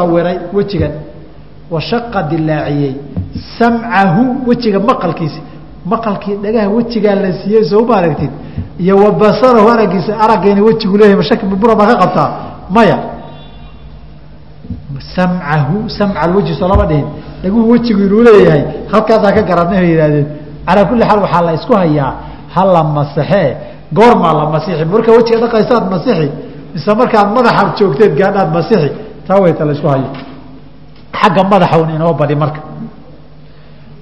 [0.00, 0.92] sawiray wejigan
[1.70, 2.94] washaqa dilaaciyey
[3.58, 5.40] samcahu wejiga maqalkiisa
[5.92, 8.30] maqalkii dhagaha wejigaa la siiyey soo ma aragtid
[8.78, 12.30] iyo wa basarahu araggiisa araggeena wejigu leeyahay mashaki bura baa ka qabtaa?
[12.70, 12.98] Maya.
[15.16, 17.06] Samcahu samca alwejhi soo dhihin.
[17.42, 20.26] Dhaguhu wejigu inuu leeyahay halkaasaa ka garanay bay yihahdeen
[20.66, 22.12] calaa kulli xaal waxaa la isku hayaa
[22.54, 23.56] ha la masaxee
[23.92, 26.28] goormaa la masixi marka wejiga dhaqaysaad masixi
[26.74, 28.90] mise markaad madaxaad joogteed gaadhaad masixi
[29.30, 30.08] taa wayta la isku hayo
[31.20, 32.60] xagga madaxa un inoo badi marka.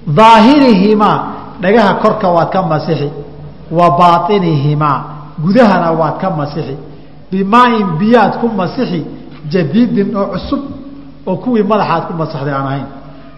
[0.07, 1.17] Daahirihimaa
[1.61, 3.09] dhagaha korka waad ka masixi.
[3.71, 5.03] Wa baainihimaa
[5.43, 6.75] gudahana waad ka masixi.
[7.31, 9.05] Bimaain biyaad ku masixi
[9.51, 10.61] jadiidin oo cusub
[11.27, 12.85] oo kuwii madaxaad ku masaxday aan ahayn.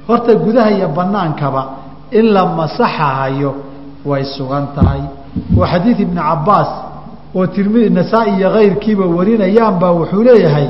[0.07, 1.63] Horta gudaha iyo banaankaba
[2.11, 3.51] in la masaxahayo
[4.05, 5.01] way sugan tahay.
[5.57, 6.69] Oo xadiid ibni cabaas
[7.35, 10.67] oo tirmidi nasaa-i iyo kayrkiiba warinayaanbaa wuxuu leeyahay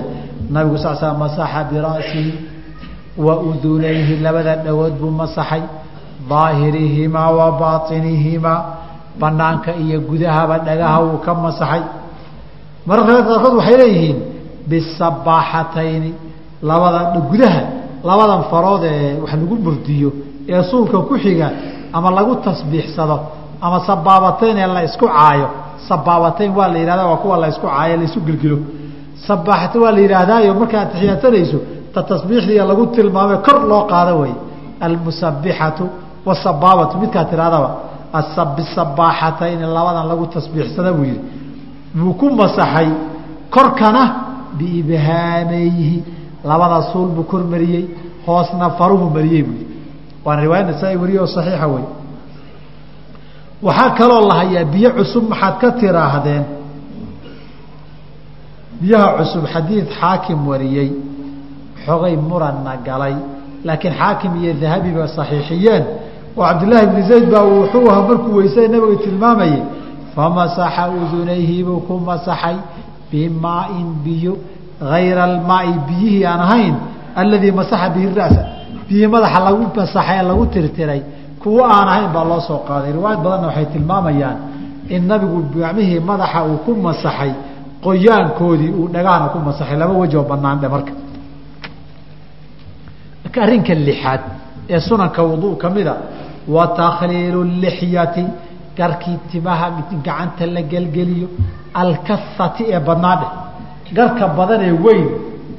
[0.53, 2.31] nabigu sal sl masaxa bira'sihi
[3.25, 5.63] wa udunayhi labada dhagood buu masaxay.
[6.29, 8.59] Daahirihimaa wa baainihimaa
[9.21, 11.83] banaanka iyo gudahaba dhagaha wuu ka masaxay.
[12.87, 14.17] Mararka qaarkood waxay leeyihiin
[14.69, 16.11] bisabaaxatayni
[16.69, 17.61] labada gudaha
[18.09, 20.09] labadan farood ee wax lagu murdiyo
[20.53, 21.47] ee suulka ku xiga
[21.97, 23.17] ama lagu tasbiixsado
[23.65, 25.47] ama sabaabatayn ee la isku caayo.
[25.89, 28.57] Sabaabatayn waa la yihahda waa kuwa la isku caayo la isu gelgelo
[29.27, 31.57] sabaaxatayn waa la yidhaahdaayo markaad taxiyaatanayso
[31.93, 34.33] ta tasbiixdiiya lagu tilmaamay kor loo qaado way.
[34.85, 35.83] Almusabixatu
[36.27, 37.69] wasabaabatu midkaa tirahdaba
[38.57, 41.19] bisabaaxatayni labadan lagu tasbiixsada buu yihi
[41.97, 42.89] buu ku masaxay
[43.55, 44.03] korkana
[44.57, 46.03] biibhaameyhi
[46.49, 47.85] labada suul buu kor mariyey
[48.27, 49.59] hoosna faruhu mariyey buu
[50.25, 51.85] waana riwaaya nasaa-i wariye oo saxiixa wey
[53.67, 56.43] waxaa kaloo la hayaa biyo cusub maxaad ka tiraahdeen
[58.81, 60.89] biyaha cusub xadiid xaakim wariyey
[61.85, 63.15] xogay muranna galay
[63.67, 65.83] laakiin xaakim iyo dahabiba saxiixiyeen.
[66.37, 69.61] Oo cabdillaahi bni zayd baa wuxuu ahaa markuu weysay nabiga tilmaamayey
[70.15, 72.57] famasaxa udunayhi buu ku masaxay
[73.11, 74.33] bimaain biyo
[74.97, 76.75] ayra almaai biyihii aan ahayn
[77.21, 78.43] aladii masaxa bihi ra'sa.
[78.87, 81.01] Biyihii madaxa lagu masaxay ee lagu tirtiray
[81.41, 82.91] kuwo aan ahayn baa loo soo qaaday.
[82.97, 84.37] Riwaayad badanna waxay tilmaamayaan
[84.95, 87.31] in nabigu gacmihii madaxa uu ku masaxay
[87.85, 90.93] qoyaankoodii uu dhagahana ku masaxay laba wejoo banaan dhe marka.
[93.43, 94.21] Arrinka lixaad
[94.73, 95.93] ee sunanka wuduu ka mida
[96.55, 98.23] wa takhliilu lixyati
[98.77, 99.67] garkii timaha
[100.05, 101.27] gacanta la gelgeliyo
[101.81, 103.27] alkahati ee badnaadhe
[103.97, 105.07] garka badan ee weyn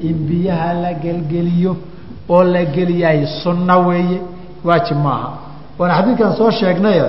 [0.09, 1.73] in biyaha la gelgeliyo
[2.35, 4.19] oo la geliyahay sunno weeye
[4.67, 5.29] waajib maaha.
[5.79, 7.03] Waana xadiidkan soo sheegnaye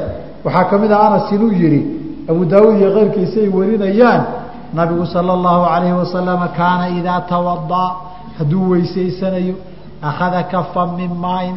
[0.45, 1.81] waxaa ka mid ah anas inuu yihi
[2.29, 4.21] abu daawuud iyo keyrkiisa ay warinayaan
[4.77, 7.89] nabigu sala allahu alayhi wasalama kaana idaa tawadaa
[8.37, 9.55] hadduu weysaysanayo
[10.09, 11.55] akhada kafan min maain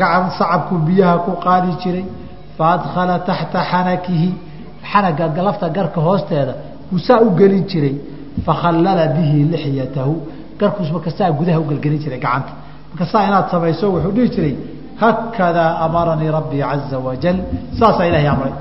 [0.00, 2.04] gacan sacabku biyaha ku qaadi jiray
[2.58, 4.30] faadkhala taxta xanakihi
[4.90, 6.54] xanaga lafta garka hoosteeda
[6.92, 7.94] uu saa u gelin jiray
[8.46, 10.12] fakhallala bihi lixyatahu
[10.60, 12.52] garkuus marka saa gudaha u gelgelin jiray gacanta.
[12.90, 14.54] Marka saa inaad samayso wuxuu dhihi jiray
[15.02, 17.36] hakadaa amaranii rabbii caza wajal
[17.78, 18.52] saasaa ilahay amray.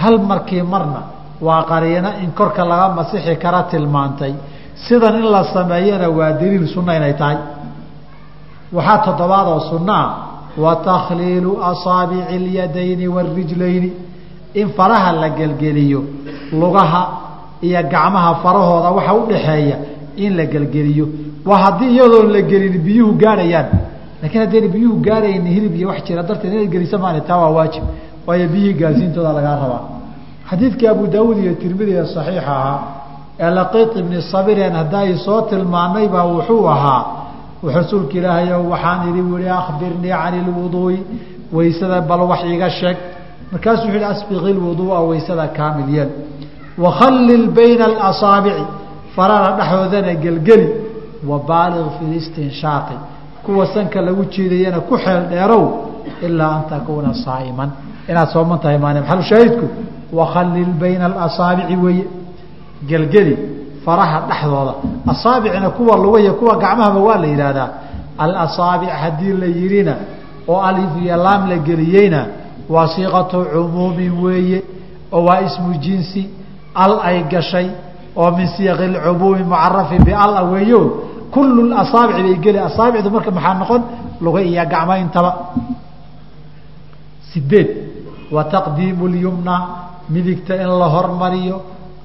[0.00, 1.00] Hal markii marna
[1.40, 4.34] waa qariino in korka laga masixi kara tilmaantay.
[4.86, 7.36] Sidan in la sameeyana waa daliil sunna inay tahay.
[8.72, 10.06] Waxaa toddobaad oo sunaa
[10.64, 13.92] wa takhliilu asaabici اlyadayni wاrijlayni
[14.54, 16.00] in faraha la gelgeliyo
[16.52, 17.02] lugaha
[17.62, 19.76] iyo gacmaha farahooda waxa udhaxeeya
[20.16, 21.06] in la gelgeliyo.
[21.46, 23.68] Waa haddii iyadoon la gelin biyuhu gaarhayaan
[24.22, 27.84] lakiin haddayna biyuhu gaarayni hilib iyo wax jira darteed inaad gelisa maana taa waa waajib.
[28.26, 29.82] Waayo biyihii gaarsiintooda lagaa rabaa
[30.50, 32.78] xadiidkii abu daawuud iyo tirmidi ee saxiixa ahaa
[33.44, 37.02] ee laqiit ibni sabiren hadday soo tilmaanay baa wuxuu ahaa
[37.78, 40.98] rasuulka ilaahayow waxaan idhi wihi akhbirnii cani lwuduui
[41.56, 42.96] waysada bal wax iiga sheeg.
[43.52, 46.10] Markaasuu wuxu hi asbiqi lwuduua waysada kaamil yeel.
[46.84, 48.64] Wakhallil bayna alasaabici
[49.16, 50.68] farara dhexdoodana gelgeli
[51.30, 52.96] wabaaliq fi listinshaaqi
[53.44, 55.64] kuwa sanka lagu jiidayana ku xeel dheerow
[56.26, 57.70] ilaa an takuuna saa'iman.
[58.10, 59.66] Inaad sooman tahay maane maxalushaahidku
[60.18, 62.04] wakhallil bayna alasaabici weeye
[62.88, 63.34] gelgeli
[63.84, 64.74] faraha dhexdooda
[65.12, 67.68] asaabicna kuwa lugaya kuwa gacmahaba waa la yidhaahdaa
[68.18, 69.94] alasaabic haddii la yidhina
[70.48, 72.20] oo alif iyo laam la geliyeyna
[72.68, 74.58] waa siiqatu cumuumin weeye
[75.12, 76.22] oo waa ismu jinsi
[76.74, 77.68] al ay gashay
[78.16, 80.80] oo min siiqi lcumuumi mucarafi bial weeyo
[81.34, 83.82] kullu asaabic bay geli asaabicdu marka maxaa noqon
[84.24, 85.30] luga iyo gacmo intaba
[87.32, 87.68] sideed
[88.34, 89.56] wa taqdiimu lyumna
[90.08, 91.56] midigta in la hormariyo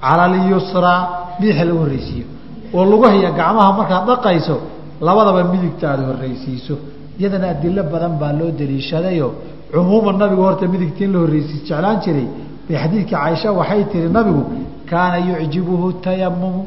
[0.02, 1.00] cala alyusraa
[1.40, 2.26] bidixa lagu horreysiiyo.
[2.74, 4.56] Oo lugahiyo gacmaha markaad dhaqayso
[5.02, 6.76] labadaba midigta aada horreysiiso.
[7.20, 9.28] Iyadana adilo badan baa loo daliishadayo.
[9.72, 12.28] Cumuuman nabigu horta midigta in la horreysiis jeclaan jiray.
[12.68, 14.44] Bay xadiidkii caaisha waxay tihi nabigu
[14.90, 16.66] kaana yucjibuhu tayamumu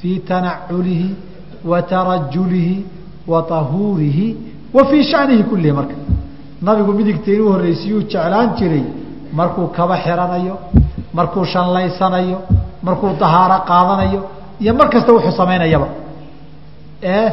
[0.00, 1.08] fii tanaculihi
[1.70, 2.76] wa tarajulihi
[3.26, 4.36] wa tahuurihi
[4.74, 5.94] wa fii shanihi kullihi marka.
[6.62, 8.84] Nabigu midigta inuu horreysiiyuu jeclaan jiray
[9.32, 10.58] markuu kaba xiranayo
[11.14, 12.38] markuu shanlaysanayo
[12.82, 14.20] markuu dahaaro qaadanayo
[14.60, 15.88] iyo mar kasta wuxuu samaynayaba
[17.02, 17.26] ee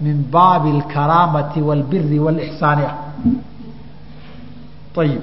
[0.00, 2.96] min baabi alkaraamati wاlbiri wاlixsaani ah.
[4.96, 5.22] Ayib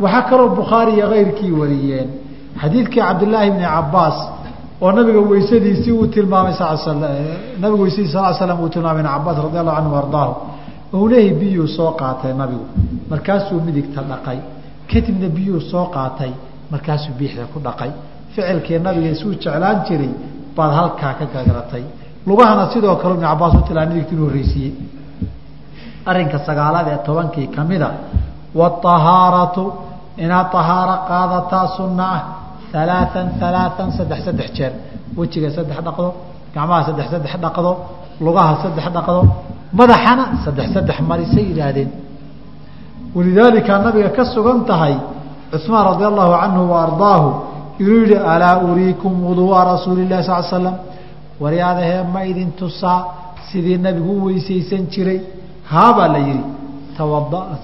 [0.00, 2.08] waxaa kaloo bukhaari iyo keyrkii wariyeen.
[2.60, 4.18] Xadiidkii cabdillaahi bni cabaas
[4.80, 6.54] oo nabiga weysadiisii uu tilmaamay
[7.60, 11.90] nabiga weysadiisi sal slam uu tilmaamay ibn cabaas radi allahu canhu ardaahu leeyahy biyuu soo
[12.00, 12.66] qaatay nabigu
[13.10, 14.38] markaasuu midigta dhaqay
[14.90, 16.32] kadibna biyuu soo qaatay
[16.72, 17.90] markaasuu biixda ku dhaqay.
[18.32, 20.12] Ficilkii nabiga isuu jeclaan jiray
[20.56, 21.84] baad halkaa ka gagaratay
[22.28, 24.74] lugahana sidoo kale ibn cabaas u tilaadigtu inuu horeysiiyey
[26.10, 27.94] arrinka sagaalaad ee tobankii ka mida ah,
[28.58, 29.64] waطahaaratu
[30.24, 32.22] inaad طahaaro qaadataa sunna ah
[32.82, 34.72] alaaan alaaan saddex saddex jeer.
[35.18, 36.08] Wejiga saddex dhaqdo
[36.54, 37.72] gacmaha saddex saddex dhaqdo
[38.26, 39.20] lugaha saddex dhaqdo
[39.78, 42.07] madaxana saddex saddex mari say yidhaahdeen
[43.14, 44.94] walidaalika nabiga ka sugan tahay
[45.52, 47.28] cusmaan radi allahu canhu waardaahu
[47.82, 50.76] inuu yihi alaa uriikum wuduua rasuuli lahi sal slam
[51.42, 53.00] waryaadahee ma idin tusaa
[53.50, 55.20] sidii nabigu u weysaysan jiray
[55.72, 56.42] haabaa la yihi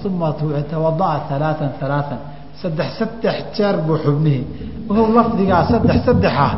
[0.07, 0.29] uma
[0.73, 2.19] tawadaa alaaan alaaan
[2.63, 4.45] saddex saddex jeer buu xubnihii
[5.17, 6.53] lafdigaa saddex saddex ah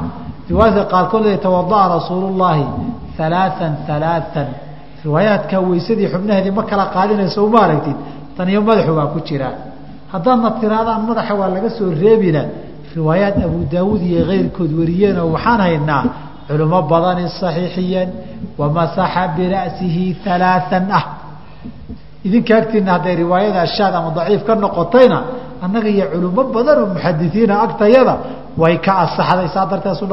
[0.50, 2.65] riwaayadka qaarkood le tawadaa rasuulu llaahi
[3.27, 4.49] alaaan alaaan
[5.05, 7.97] riwaayaadka weysadii xubnaheedii ma kala qaadinayso uma aragtid
[8.37, 9.55] tan iyo madaxu waa ku jiraa
[10.12, 12.43] haddaadna tiraadaan madaxa waa laga soo reebina
[12.97, 16.05] riwaayaat abu daawuud iyo keyrkood wariyeenoo waxaan haynaa
[16.49, 18.11] culimo badani saxiixiyeen
[18.59, 21.05] wamasaxa bira'sihi alaaan ah.
[22.27, 25.19] Idinka agtiina hadday riwaayada shaad ama daciif ka noqotayna
[25.65, 28.15] annaga iyo culimo badan oo muxadisiina agtayada
[28.61, 30.06] way ka asaxday saa darteed su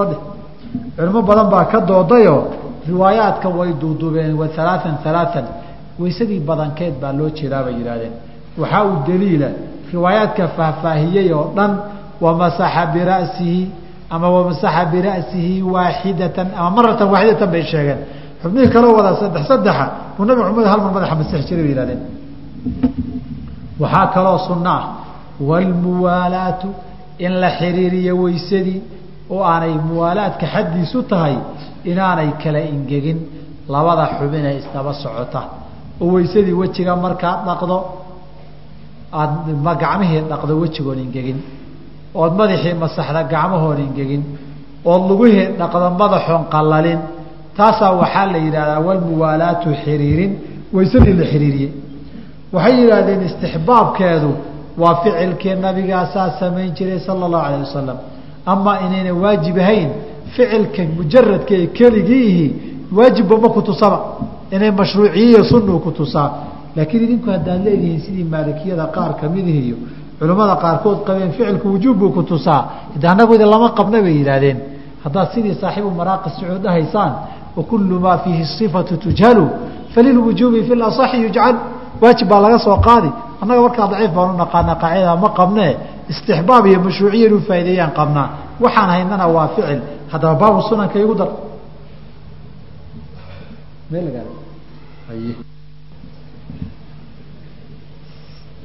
[0.98, 2.42] culimo badan baa ka doodayoo
[2.88, 5.46] riwaayaadka way duuduubeen wa alaaan alaaan
[6.02, 7.76] weysadii badankeed baa loo jeedaa bay
[8.62, 9.50] waxaa uu daliila
[9.94, 11.72] riwaayaadka faahfaahiyey oo dhan
[12.24, 13.62] wamasaxa bira'sihi
[14.10, 18.00] ama wamasaxa bira'sihi waaxidatan ama maratan waaxidatan bay sheegeen.
[18.42, 19.86] Xubnihii kaloo wada saddex saddexa
[20.16, 22.02] buu nabi maxamed hal mar madaxa masix jiray bay yihahdeen
[23.82, 24.84] waxaa kaloo sunno ah
[25.50, 26.68] waalmuwaalaatu
[27.26, 28.80] in la xiriiriyo weysadii
[29.34, 31.36] oo aanay muwaalaadka xaddiisu tahay
[31.92, 33.20] inaanay kala ingegin
[33.74, 35.42] labada xubinee isdaba socota
[36.02, 37.78] oo weysadii wejiga markaad dhaqdo
[39.20, 41.40] aada gacmihii dhaqdo wejigoon ingegin
[42.22, 44.24] ood madaxii masaxda gacmahoon ingegin
[44.92, 47.00] ood lugihii dhaqdo madaxoon qallalin
[47.58, 50.32] taasaa waxaa la yidhahdaa walmuwaalaatu xiriirin
[50.76, 51.72] weysadii la xiriiriyey.
[52.54, 54.32] Waxay yidhaahdeen istixbaabkeedu
[54.82, 57.98] waa ficilkii nabigaasaa samayn jiray sala allahu alayh wasalam
[58.54, 59.90] amaa inayna waajib ahayn
[60.36, 62.46] ficilka mujaradka ee keligiihi
[62.98, 63.98] waajibba ma kutusaba
[64.56, 66.30] inay mashruuciyiyo sunuu kutusaa
[66.76, 69.78] laakiin idinku haddaad leedihiin sidii maalikiyada qaar kamidihi iyo
[70.20, 72.62] culimmada qaarkood qabeen ficilku wujuub buu kutusaa
[73.02, 74.58] de annagu idin lama qabna bay yidhaahdeen.
[75.04, 77.12] Haddaad sidii saaxiibu maraaqi sacuud dhahaysaan
[77.58, 79.46] wakulu maa fiihi sifatu tujhalu
[79.94, 81.56] falilwujuubi fi lasaxi yujcal
[82.02, 83.10] waajib baa laga soo qaadi.
[83.42, 85.72] Annaga markaa daciif baan u naqaana qaacidada ma qabnee.
[86.12, 88.28] Istixbaab iyo mashruuciya inuu faa'ideeyaan qabnaa.
[88.64, 89.80] Waxaan haynana waa ficil.
[90.12, 91.30] Haddaba baabu sunanka igu dar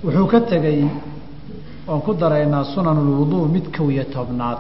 [0.05, 0.81] wuxuu ka tegey
[1.89, 4.59] oon ku daraynaa sunan lwuduu mid kow iyo tobnaad.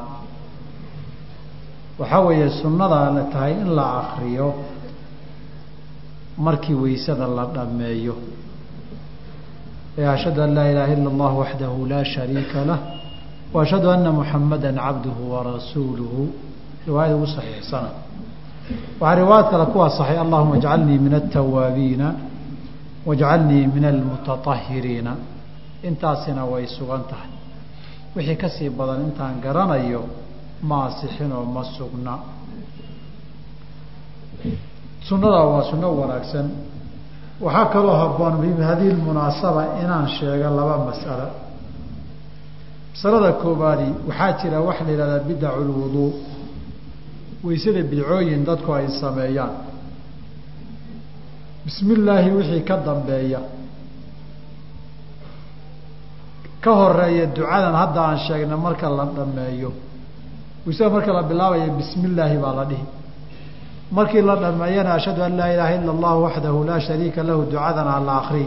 [1.98, 4.54] Waxaa weeye sunnada la tahay in la akriyo
[6.38, 8.14] markii weysada la dhammeeyo.
[9.98, 12.78] Ashhadu an laa ilaaha ila اllah waxdahu laa shariika lah
[13.52, 16.22] wa ashhadu ana muxamada cabduhu warasuuluhu
[16.86, 17.90] riwaayada ugu saxiixsana
[19.00, 22.08] waxaa riwaayad kale kuwaa saxiix allahuma ajcalnii min altawaabiina
[23.08, 25.12] wajcalnii min almutaطahiriina
[25.88, 27.30] intaasina way sugan tahay.
[28.16, 30.02] Wixii ka sii badan intaan garanayo
[30.68, 32.14] ma asixinoo ma sugna.
[35.08, 36.46] Sunada waa sunno wanaagsan.
[37.40, 41.28] Waxaa kaloo haboon bihadihi lmunaasaba inaan sheego laba mas'alo
[42.92, 46.10] masalada koobaadi waxaa jira waxa la yihahdaa bidacu lwuduu
[47.44, 49.54] weysada bidcooyin dadku ay sameeyaan.
[51.64, 53.40] Bismi illaahi wixii ka dambeeya.
[56.60, 59.70] Ka horreeya ducadan hadda aan sheegna marka la dhameeyo
[60.66, 62.84] weysada marka la bilaabayo bismi illaahi baa la dhihi.
[63.92, 68.14] Markii la dhameeyana ashhadu an laa ilaaha ila اllah waxdahu laa shariika lahu ducadana la
[68.22, 68.44] akri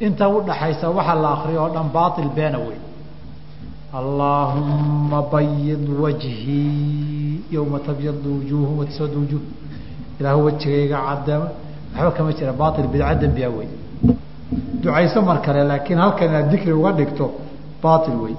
[0.00, 2.78] inta udhaxaysa waxa la akriyo oo dhan baail beena wey
[3.92, 9.40] allaahuma bayid wajhii yowma tabyadu wujuuhu wataswad wujuuh
[10.20, 11.48] ilaahu wejigayga cadeema
[11.96, 13.68] waxba kama jira baail bidca dembiya wey
[14.82, 17.30] ducayso mar kale laakiin halkan inaad dikri uga dhigto
[17.82, 18.34] baail wey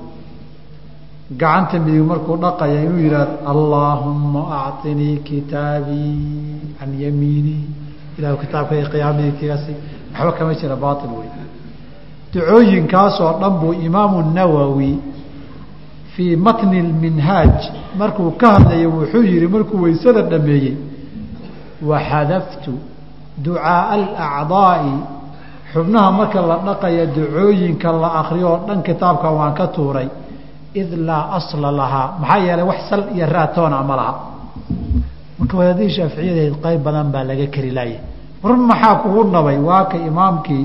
[1.42, 6.14] gacanta midig markuu dhaqaya inuu yihahdo allaahuma acطinii kitaabii
[6.80, 7.64] can yamiinii
[8.20, 9.74] ilahu kitaabkay qiyaamadiikasi
[10.14, 11.30] waxba kama jira baail wey
[12.34, 14.92] ducooyinkaasoo dhan buu imaamu nawowi
[16.20, 17.56] fii matni minhaaj
[18.00, 20.76] markuu ka hadlayo wuxuu yihi markuu weysada dhameeyey
[21.92, 22.74] waxadaftu
[23.44, 24.92] ducaaa alacdaa'i.
[25.74, 30.08] Xubnaha marka la dhaqaya ducooyinka la akriyo oo dhan kitaabka waan ka tuuray.
[30.82, 32.08] Id laa asla lahaa.
[32.22, 34.14] Maxaa yeelay wax sal iyo raatoona ma laha.
[35.40, 38.00] Marka wadaadihii shaaficiyadahayd qayb badan baa laga keri laaya
[38.44, 40.64] war maxaa kugu nabay waa ka imaamkii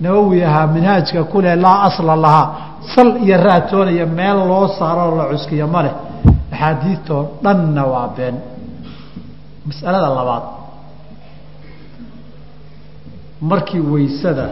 [0.00, 2.46] nawowi ahaa minhaajka kule laa asla lahaa
[2.94, 5.94] sal iyo raatoonaya meel loo saaroo la cuskiyo ma leh.
[6.52, 8.36] Axaadiidtoo dhanna waa been.
[9.66, 10.42] Masalada labaad.
[13.40, 14.46] Markii waysada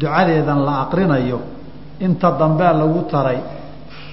[0.00, 1.40] ducadeedan la aqrinayo
[2.00, 3.38] inta dambea lagu taray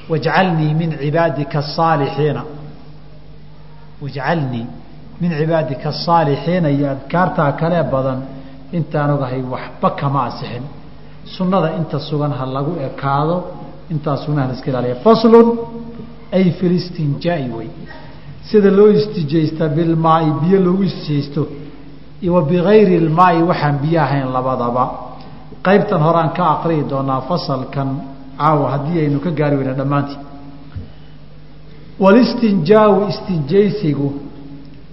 [0.10, 2.42] wajcalnii min cibaadika asaalixiina
[4.04, 4.66] wajcalnii
[5.22, 8.20] min cibaadika asaalixiina iyo adkaartaa kalee badan
[8.74, 10.64] intaan ogahay waxba kama asixin.
[11.26, 13.44] Sunnada inta sugan ha lagu ekaado
[13.92, 14.96] intaa sunaha la iska ilaaliya.
[15.04, 15.48] Faslun
[16.32, 17.70] ay fi listinjaai wey.
[18.50, 21.48] Sida loo istijaysta bilmaai biyo loogu istijaysto
[22.36, 24.86] wa bigayri lmaai waxaan biyo ahayn labadaba.
[25.66, 27.90] Qaybtan horaan ka aqriyi doonaa fasalkan
[28.38, 30.18] caawa haddii aynu ka gaari weyna dhammaantii.
[32.00, 34.14] Walistinjaau istinjaysigu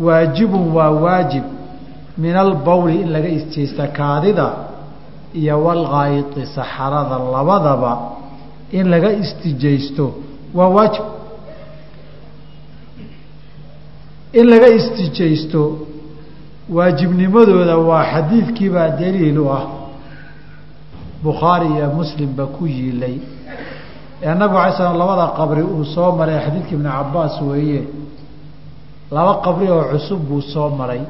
[0.00, 1.44] waajibun waa waajib
[2.18, 4.46] min albawli in laga istijaysta kaadida
[5.34, 7.92] iyo walgaayiti saxarada labadaba
[8.72, 10.12] in laga istijaysto
[10.54, 11.04] waa waajib.
[14.32, 15.62] In laga istijaysto
[16.76, 19.64] waajibnimadooda waa xadiidkiibaa daliil u ah.
[21.22, 23.16] Bukhaari iyo muslimba ku yiilay.
[24.22, 27.82] Ee nabigu alay slam labada qabri uu soo maray xadiidka ibnu cabaas weeye
[29.10, 31.00] laba qabri oo cusub buu soo maray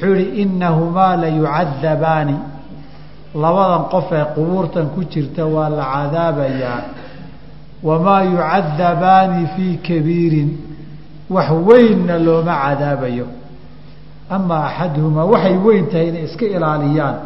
[0.00, 2.36] wuxuu yihi inahumaa la yucadabaani.
[3.42, 6.80] Labadan qof ee qubuurtan ku jirta waa la cadaabayaa.
[7.82, 10.50] Wamaa yucadabaani fii kabiirin.
[11.30, 13.26] Wax weynna looma cadaabayo.
[14.30, 17.16] Amaa axaduhumaa waxay weyn tahay inay iska ilaaliyaan.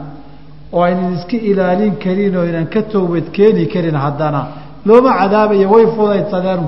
[0.73, 4.41] Oo aynan iska ilaalin karin oo aynan ka toobad keeni karin haddana.
[4.87, 6.63] Looma cadaabayo way fudaydsadeen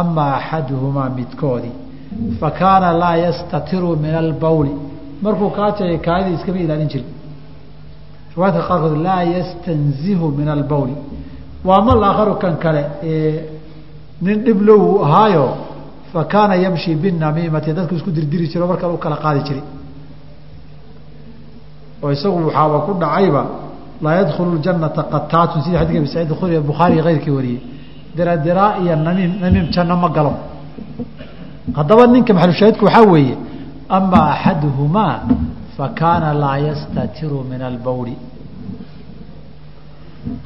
[0.00, 1.74] amaa axaduhumaa midkoodii
[2.40, 4.72] fa kaana laa yastatiru min albawli
[5.22, 7.10] markuu kaajaya kaadida iskama ilaalin jirin.
[8.34, 10.94] Riwaayadka qaarkood laa yastanzihu min albawli
[11.64, 13.44] waa ma laakharu kan kale ee
[14.22, 15.46] nin dhib low ahaayo
[16.12, 19.64] fa kaana yamshi binamiimati dadku isku dirdiri jiro mar u kala qaadi jiray.
[22.02, 23.42] Oo isagu waxaaba ku dhacayba
[24.02, 27.60] laa yadkhulu janata qataatun sida xadika abi saciid khuri bukhaari keyrkii wariyey.
[28.16, 30.32] Diradiraa iyo namiim namiim janno ma galo.
[31.74, 33.36] Haddaba ninka maxalushaahidku waxaa weeye
[33.88, 35.20] amaa axaduhumaa
[35.76, 38.16] fa kaana laa yastatiru min albawli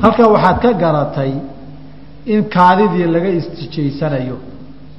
[0.02, 1.32] halkaa waxaad ka garatay
[2.26, 4.36] in kaadidii laga istijaysanayo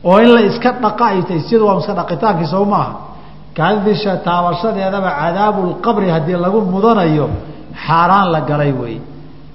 [0.03, 1.41] oo in la iska dhaqa ay tahay
[1.99, 2.93] dhaqitaankii soo maaha
[3.57, 3.95] kaadidii
[4.25, 7.29] taabashadeedaba cadaabulqabri haddii lagu mudanayo
[7.85, 8.97] xaaraan la galay wey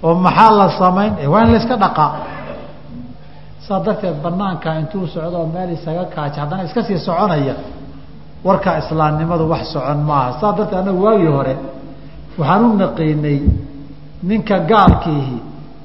[0.03, 2.13] oo maxaa la samayn waa in la iska dhaqaa
[3.67, 7.55] saa darteed banaanka intuu socdo oo meel isaga kaaja haddana iska sii soconaya
[8.47, 10.31] warka islaamnimadu wax socon maaha.
[10.41, 11.55] Saa darteed annagu waagii hore
[12.39, 13.39] waxaan u naqiinay
[14.29, 15.37] ninka gaalkiihi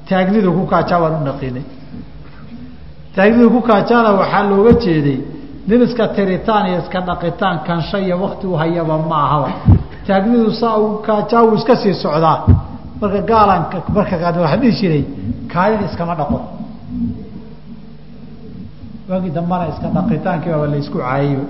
[0.08, 1.64] taagnidu ku kaajaa waan u naqiinay.
[3.16, 5.18] Taagnidu ku kaajaana waxaa looga jeeday
[5.68, 9.50] nin iska tiritaan iyo iska dhaqitaan kansha iyo wakti u hayaba ma ahaba
[10.06, 12.38] taagnidu saa u kaajaa wuu iska sii socdaa.
[13.00, 13.62] Marka gaalan
[13.96, 15.02] marka waxaa dhihi jiray
[15.52, 16.38] kaalin iskama dhaqo.
[19.08, 21.44] Waagii dambana iska dhaqitaankii baaba la isku caayayba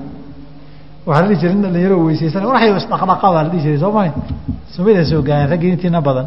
[1.07, 2.43] waxaa la dhihi jiray nin dhalinyaro weysaysan.
[2.53, 4.13] Waxay isdhaqdhaqa la dhihi jiray soo maha
[4.75, 6.27] sumida soo gaareen raggii intiina badan.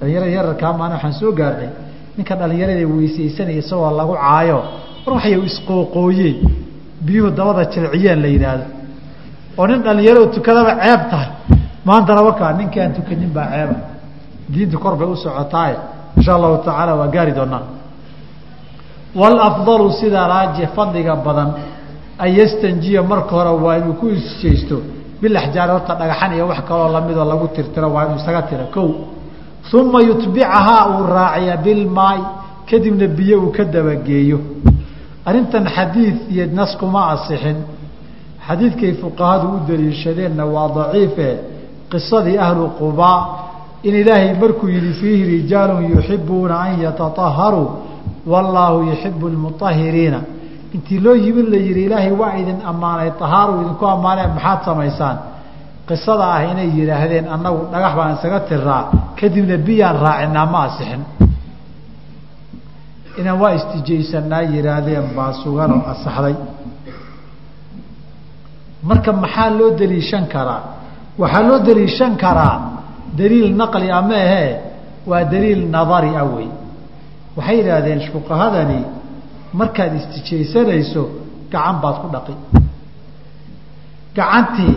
[0.00, 1.70] Dhalinyarada yararkaa maana waxaan soo gaarnay.
[2.16, 4.58] Ninka dhalinyarada weysaysanaya isagoo lagu caayo
[5.04, 6.36] war waxay isqooqooyeen.
[7.06, 8.64] Biyuhu dabada jilciyeen la yidhaahdo.
[9.58, 11.28] Oo nin dhalinyaro tukadaba ceeb tahay.
[11.88, 13.76] Maantana wakaa ninkii aan tukanin baa ceeba
[14.52, 15.76] diinta kor bay u socotaaye
[16.16, 17.62] insha allahu tacaala waa gaari doonaa.
[19.14, 21.50] Wlafdalu sida raaji fadliga badan
[22.18, 24.76] an yastanjiya marka hore waa inuu ku isjeysto
[25.20, 28.88] bilaxjaari horta dhagaxan iyo wax kaloo lamidoo lagu tirtiro waa inuu isaga tira kow
[29.80, 32.20] uma yutbicahaa uu raaciya bilmaay
[32.70, 34.38] kadibna biyo uu ka dabageeyo.
[35.28, 37.56] Arrintan xadiid iyo nas kuma asixin.
[38.46, 41.28] Xadiidkay fuqahadu u daliishadeenna waa daciife
[41.90, 43.20] qisadii ahlu qubaa
[43.82, 47.68] in ilaahay markuu yihi fiihi rijaalun yuxibuuna an yataaharuu
[48.32, 50.20] wallaahu yuxibu lmuahiriina
[50.76, 55.16] intii loo yimid la yihi ilaahay waa idin ammaanay ahaaru idinku ammaaneen maxaad samaysaan?
[55.88, 58.82] Qisada ah inay yidhaahdeen annagu dhagax baan isaga tiraa
[59.18, 61.02] kadibna biyaan raacinaa ma asixin.
[63.20, 66.34] Inaan waa istijaysanaa yihaahdeen baa suganoo asaxday.
[68.88, 70.62] Marka maxaa loo daliishan karaa?
[71.20, 72.56] Waxaa loo daliishan karaa
[73.18, 74.50] daliil naqli a ma ahee?
[75.10, 76.48] Waa daliil nadari ah wey.
[77.36, 78.80] Waxay yidhaahdeen fuqahadani
[79.60, 81.02] markaad istijaysanayso
[81.52, 82.34] gacan baad ku dhaqi.
[84.16, 84.76] Gacantii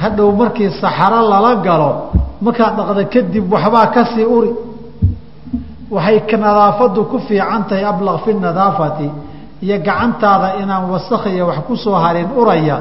[0.00, 1.90] hadhow markii saxaro lala galo
[2.44, 4.52] markaad dhaqda kadib waxbaa ka sii uri.
[5.94, 9.08] Waxay nadaafadu ku fiican tahay ablaq fi nadaafati
[9.64, 12.78] iyo gacantaada inaan wasakh iyo wax ku soo harin uraya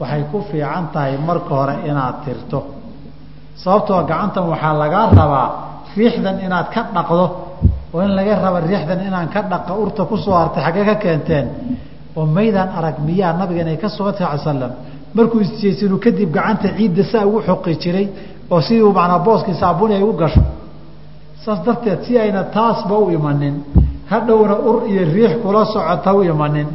[0.00, 2.60] waxay ku fiican tahay marka hore inaad tirto.
[3.62, 5.48] Sababtoo gacantan waxaa lagaa rabaa
[5.96, 7.24] riixdan inaad ka dhaqdo
[7.94, 11.46] oo in laga raba riixdan inaan ka dhaqa urta ku soo hartay xaggee ka keenteen
[12.16, 14.72] oo maydaan arag miyaa nabigan ay ka sugantay al slam
[15.16, 18.06] markuu isjeysanu kadib gacanta ciidda saa ugu xoqi jiray
[18.52, 20.42] oo sidii manaa booskii saabuni ay u gasho.
[21.44, 23.54] Saas darteed si ayna taasba u imanin
[24.12, 26.68] hadhowna ur iyo riix kula socota u imanin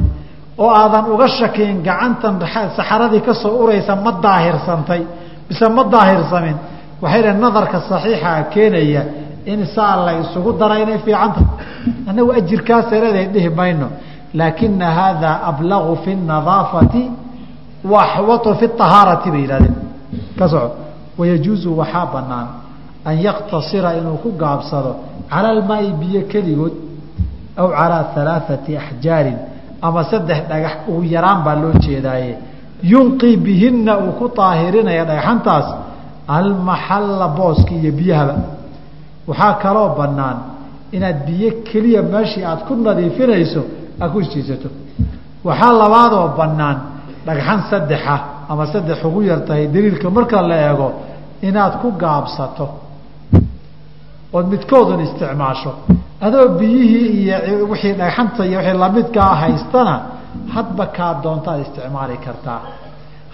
[0.62, 2.34] oo aadan uga shakiin gacantan
[2.76, 5.02] saxaradii ka soo uraysa ma daahirsantay
[5.48, 6.56] mise ma daahirsamin
[7.02, 9.02] waxay dhahen nadarka saxiixaa keenaya
[9.52, 11.40] in saa la isugu dara inay fiicanta
[12.08, 13.88] annagu ajirkaaseereeday dhihi mayno
[14.38, 17.02] laakina haadaa ablagu fi nadaafati
[17.94, 19.76] waxwatu fi ahaarati bay yihahdeen
[20.38, 20.70] ka soco
[21.18, 22.48] wayajuuzu waxaa banaan
[23.08, 24.92] an yaktasira inuu ku gaabsado
[25.30, 26.74] cala almaai biyo keligood
[27.60, 29.38] aw calaa alaaثati axjaarin
[29.86, 32.32] ama saddex dhagax ugu yaraan baa loo jeedaaye.
[32.92, 35.66] Yunqii bihina uu ku daahirinaya dhagxantaas
[36.38, 38.34] almaxalla booski iyo biyahaba
[39.28, 40.36] waxaa kaloo banaan
[40.96, 43.62] inaad biyo keliya meeshii aad ku nadiifinayso
[44.02, 44.68] aad ku isjiisato.
[45.48, 46.76] Waxaa labaadoo banaan
[47.26, 48.16] dhagxan saddexa
[48.50, 50.88] ama saddex ugu yar tahay daliilka marka la eego
[51.48, 52.66] inaad ku gaabsato.
[54.36, 55.72] Ood midkoodun isticmaasho.
[56.26, 59.94] Adoo biyihii iyo wixii dhagxanta iyo wixii lamidkaa haystana
[60.54, 62.60] hadba kaa doontaad isticmaali kartaa.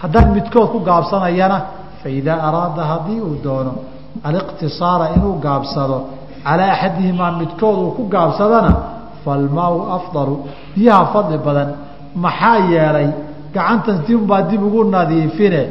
[0.01, 1.57] Haddaan midkood ku gaabsanayana
[2.01, 3.73] faidaa araada haddii uu doono
[4.27, 5.97] aliqtisaara inuu gaabsado
[6.45, 8.71] calaa axadihimaa midkood uu ku gaabsadana
[9.23, 10.35] falmaau afdalu
[10.75, 11.69] biyaha fadli badan
[12.23, 13.07] maxaa yeelay
[13.55, 15.61] gacantan dinbaa dib ugu nadiifine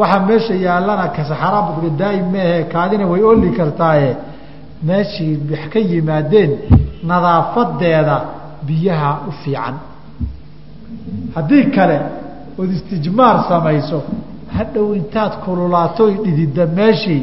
[0.00, 4.10] waxa meesha yaallana kasaxaraabadka daa'im meehe kaadina way oli kartaaye.
[4.88, 6.50] Meeshii wax ka yimaadeen
[7.10, 8.16] nadaafadeeda
[8.66, 9.74] biyaha u fiican.
[11.34, 11.98] Haddii kale
[12.58, 13.98] ood istijmaar samayso
[14.56, 17.22] hadhow intaad kululaatoy dhidida meeshii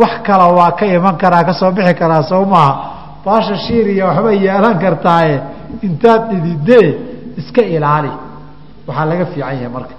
[0.00, 2.74] wax kala waa ka iman karaa ka soo bixi karaa soo maaha.
[3.24, 5.36] Baasha shiiriya waxbay yeelan kartaaye
[5.86, 6.88] intaad dhididee
[7.40, 8.10] iska ilaali.
[8.86, 9.94] Waxaa laga fiican yahay marka.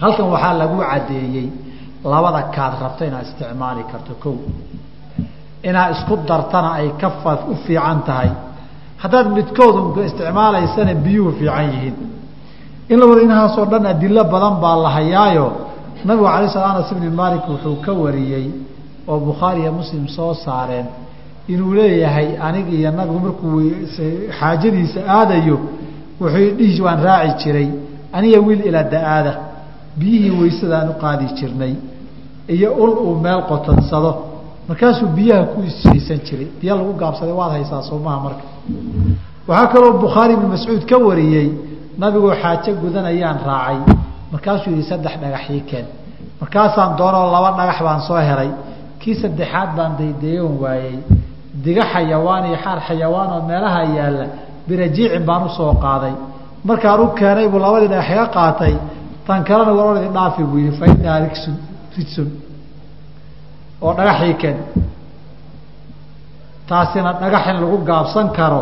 [0.00, 1.46] Halkan waxaa lagu caddeeyey
[2.12, 4.30] labada kaad rabto inaad isticmaali karto ko
[5.68, 7.08] inaad isku dartana ay ka
[7.52, 8.30] u fiican tahay.
[9.02, 11.96] Haddaad midkoodu isticmaalaysana biyuhu fiican yihiin.
[12.92, 15.46] In la wada inahaasoo dhan adilo badan baa la hayaayo.
[16.04, 18.46] Nabigu alay sla anas ibni malik wuxuu ka wariyey
[19.10, 20.86] oo bukhaari iyo muslim soo saareen
[21.52, 23.60] inuu leeyahay anig iyo nabigu markuu
[24.38, 25.56] xaajadiisa aadayo
[26.20, 27.68] wuxuu dhihi waan raaci jiray
[28.16, 29.32] aniga wiil ilaa da'aada
[30.00, 31.74] biyihii weysadaan u qaadi jirnay
[32.54, 34.10] iyo ul uu meel qotansado
[34.68, 38.44] markaasuu biyaha ku isjaysan jiray biyo lagu gaabsaday waad haysaa soomaha marka.
[39.48, 41.48] Waxaa kaloo bukhaari ibnu mascuud ka wariyey
[42.02, 43.78] nabigoo xaajo gudanayaan raacay.
[44.32, 45.86] Markaasuu yihi saddex dhagaxii keen.
[46.40, 48.50] Markaasaan doonoo laba dhagax baan soo helay
[49.00, 50.96] kii saddexaad baan daydayoon waayey.
[51.64, 54.26] Diga xayawaan iyo xaar xayawaan oo meelaha yaalla
[54.68, 56.14] birajiicin baan u soo qaaday.
[56.68, 58.74] Markaan u keenay buu labadii dhagax iga qaatay.
[59.26, 61.54] Tan kalena warordi dhaafi buu yihi fa inahaa rigsun
[61.96, 62.28] rijsun
[63.84, 64.58] oo dhagaxii keen.
[66.68, 68.60] Taasina dhagax in lagu gaabsan karo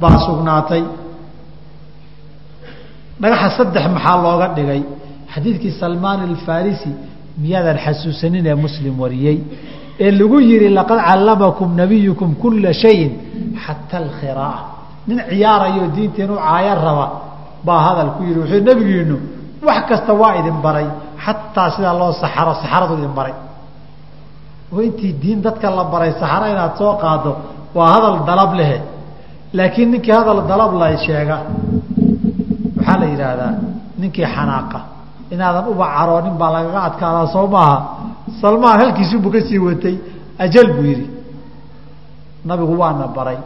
[0.00, 0.82] baa sugnaatay.
[3.22, 4.82] Dhagaxa saddex maxaa looga dhigay?
[5.32, 6.90] Xadiidkii salmaan alfarisi
[7.42, 9.36] miyaadan xasuusanin ee muslim wariyey
[10.04, 13.12] ee lagu yihi laqad callamakum nabiyukum kula shayin
[13.64, 14.58] xata alkhiraaa
[15.08, 17.06] nin ciyaarayo diinta inuu caayo raba
[17.66, 19.16] baa hadal ku yihi wuxuu nebigiinu
[19.68, 20.88] wax kasta waa idin baray
[21.24, 23.34] xataa sidaa loo saxaro saxaradu idin baray.
[24.72, 27.30] Oo intii diin dadka la baray saxaro inaad soo qaado
[27.76, 28.78] waa hadal dalab lehe.
[29.56, 31.36] Laakiin ninkii hadal dalab la sheega
[32.76, 33.52] waxaa la yidhaahdaa
[34.00, 34.78] ninkii xanaaqa
[35.34, 37.76] inaadan uba caroonin baa lagaga adkaadaa soo maaha.
[38.40, 39.96] Salmaan halkiisubu ka sii watay
[40.44, 41.06] ajal buu yidhi.
[42.48, 43.38] Nabigu waana baray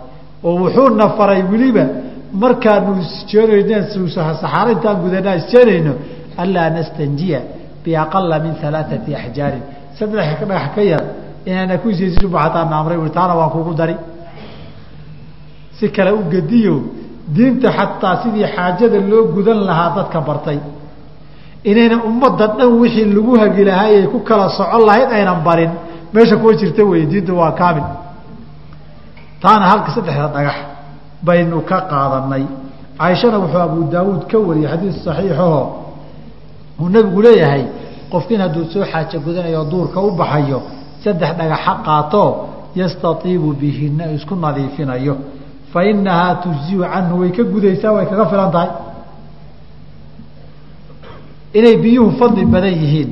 [0.45, 1.85] oo wuxuuna faray weliba
[2.43, 5.93] markaanu isjeenayno saxaaro intaan gudanaa isjeenayno
[6.43, 7.41] anlaa nastanjiya
[7.85, 9.63] biaqala min alaaثati axjaarin.
[9.99, 11.03] Saddex dhagax ka yar
[11.49, 13.97] inaana ku isaysiisuba hataa naamray ui taana waan kugu dari.
[15.77, 16.75] Si kale u gediyo
[17.35, 20.59] diinta xataa sidii xaajada loo gudan lahaa dadka bartay
[21.65, 25.71] inayna ummadda dhan wixii lagu hagi lahaayay ku kala socon lahayd aynan barin.
[26.15, 27.85] Meesha kuwa jirta wey diintu waa kaamil.
[29.43, 30.57] Taana halka saddexda dhagax
[31.27, 32.45] baynu ka qaadanay
[32.99, 35.61] caaishana wuxuu abu daawuud ka wariyey xadiis saxiixaho
[36.81, 37.65] uu nabigu leeyahay
[38.13, 40.59] qofkin hadduu soo xaajo gudanayo duurka u baxayo
[41.05, 42.25] saddex dhagaxa qaato
[42.81, 45.17] yastaiibu bihina isku nadiifinayo.
[45.73, 48.71] Fa inahaa tujziu canhu way ka gudaysaa way kaga filan tahay
[51.59, 53.11] inay biyuhu fadli badan yihiin.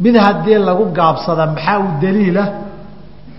[0.00, 2.44] Mid haddii lagu gaabsada maxaa u daliila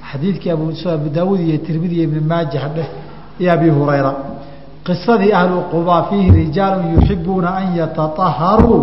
[0.10, 2.90] xadiidkii abu daawuud iyo tirmidi iyo ibn maaja dheh
[3.40, 4.14] iyo abi hurayra.
[4.88, 8.80] Qisadii ahlu qubaa fiihi rijaalu yuxibuuna an yataaharuu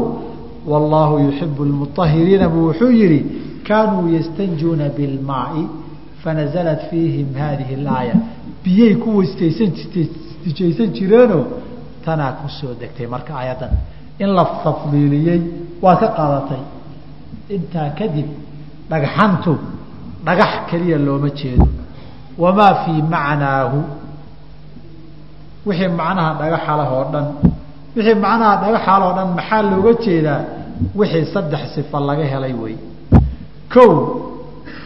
[0.71, 3.21] wallaahu yuxibu lmuahiriina buu wuxuu yihi
[3.69, 5.63] kaanuu yastanjuuna bilmaai
[6.23, 8.15] fanazalat fiihim hadihi اlaaya
[8.65, 11.45] biyay ku westaysan jireenoo
[12.05, 12.47] tanaa ku
[12.81, 13.73] degtay marka aayaddan
[14.23, 15.41] in la tafdiiliyey
[15.85, 16.63] waad ka qaadatay.
[17.57, 18.29] Intaa kadib
[18.91, 19.53] dhagxantu
[20.27, 21.67] dhagax keliya looma jeedo.
[22.43, 23.79] Wamaa fii macnaahu?
[25.67, 27.27] Wixii macnaha dhagaxalah oo dhan.
[27.97, 30.41] Wixii macnaha dhagaxal oo dhan maxaa looga jeedaa?
[30.99, 32.77] Wixii saddex sifa laga helay wey
[33.73, 33.93] kow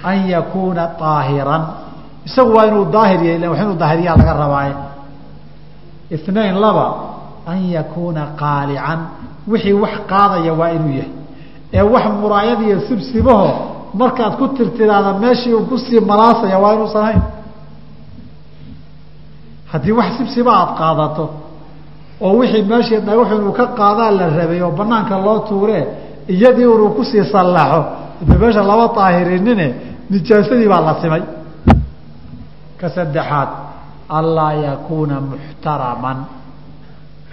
[0.05, 1.63] an yakuuna aahiran
[2.27, 4.75] isagu waa inuu daahir yahay wa inuu daahiriyaa laga rabaaye
[6.29, 6.87] inain laba
[7.51, 9.01] an yakuuna qaalican.
[9.51, 11.13] Wixii wax qaadaya waa inuu yahay.
[11.73, 13.49] Ee wax muraayad iyo sibsibaho
[14.01, 17.23] markaad ku tirtiraada meeshii uu ku sii malaasaya waa inuusan hayn
[19.73, 21.25] haddii wax sibsiba aada qaadato
[22.25, 25.85] oo wixii meeshii dhagaxu inuu ka qaadaa la rabay oo banaanka loo tuuree
[26.35, 27.81] iyadii unuu ku sii sallaxo
[28.29, 29.67] de meesha laba daahirinine
[30.11, 31.23] nijaasadii baa la simay.
[32.81, 33.49] Ka saddexaad
[34.19, 36.17] anlaa yakuuna muxtaraman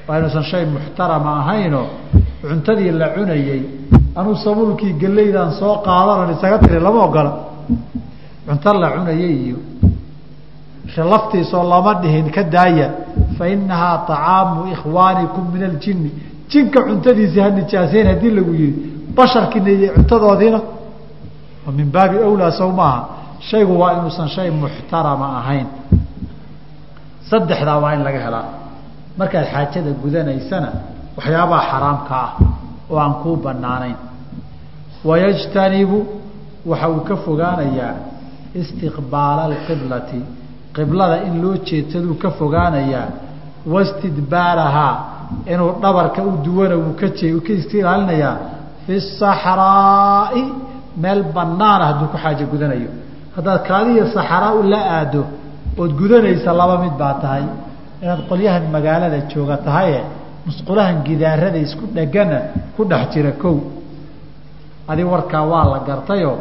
[0.07, 1.87] waa inuusan shay muxtarama ahaynoo
[2.41, 3.61] cuntadii la cunayey
[4.19, 7.31] anuu sabuulkii gelaydaan soo qaadanon isaga tiri lama ogola.
[8.47, 9.57] Cunto la cunayay iyo
[11.11, 12.87] laftiisoo lama dhihin ka daaya
[13.37, 16.11] fa inahaa طacaamu ikhwaanikum min aljini
[16.51, 18.73] jinka cuntadiisii ha nijaaseyn haddii lagu yihi
[19.17, 20.59] basharkiina iyo cuntadoodiina
[21.67, 22.99] oo min baabi awlaa sow maaha
[23.49, 25.67] shaygu waa inuusan shay muxtarama ahayn.
[27.29, 28.45] Saddexdaa waa in laga helaa
[29.19, 30.69] markaad xaajada gudanaysana
[31.17, 32.31] waxyaabaha xaraamka ah
[32.91, 33.97] oo aan kuu banaanayn
[35.09, 35.97] wayajtanibu
[36.71, 37.93] waxa uu ka fogaanayaa
[38.61, 40.19] istiqbaala alqiblati
[40.75, 43.07] qiblada in loo jeedsaduu ka fogaanayaa
[43.73, 44.95] wastidbaarahaa
[45.53, 47.07] inuu dhabarka u duwana uu ka
[47.47, 48.35] ka iska ilaalinayaa
[48.85, 50.43] fi saxraa'i
[51.03, 52.89] meel banaana hadduu ku xaajo gudanayo.
[53.35, 55.21] Haddaad kaadiya saxraa u la aado
[55.81, 57.45] ood gudanaysa laba mid baa tahay
[58.01, 59.99] inaad qolyahan magaalada jooga tahaye
[60.45, 62.39] musqulahan gidaarada isku dhegana
[62.75, 63.57] ku dhex jira kow.
[64.87, 66.37] Adi warkaa waa la gartayoo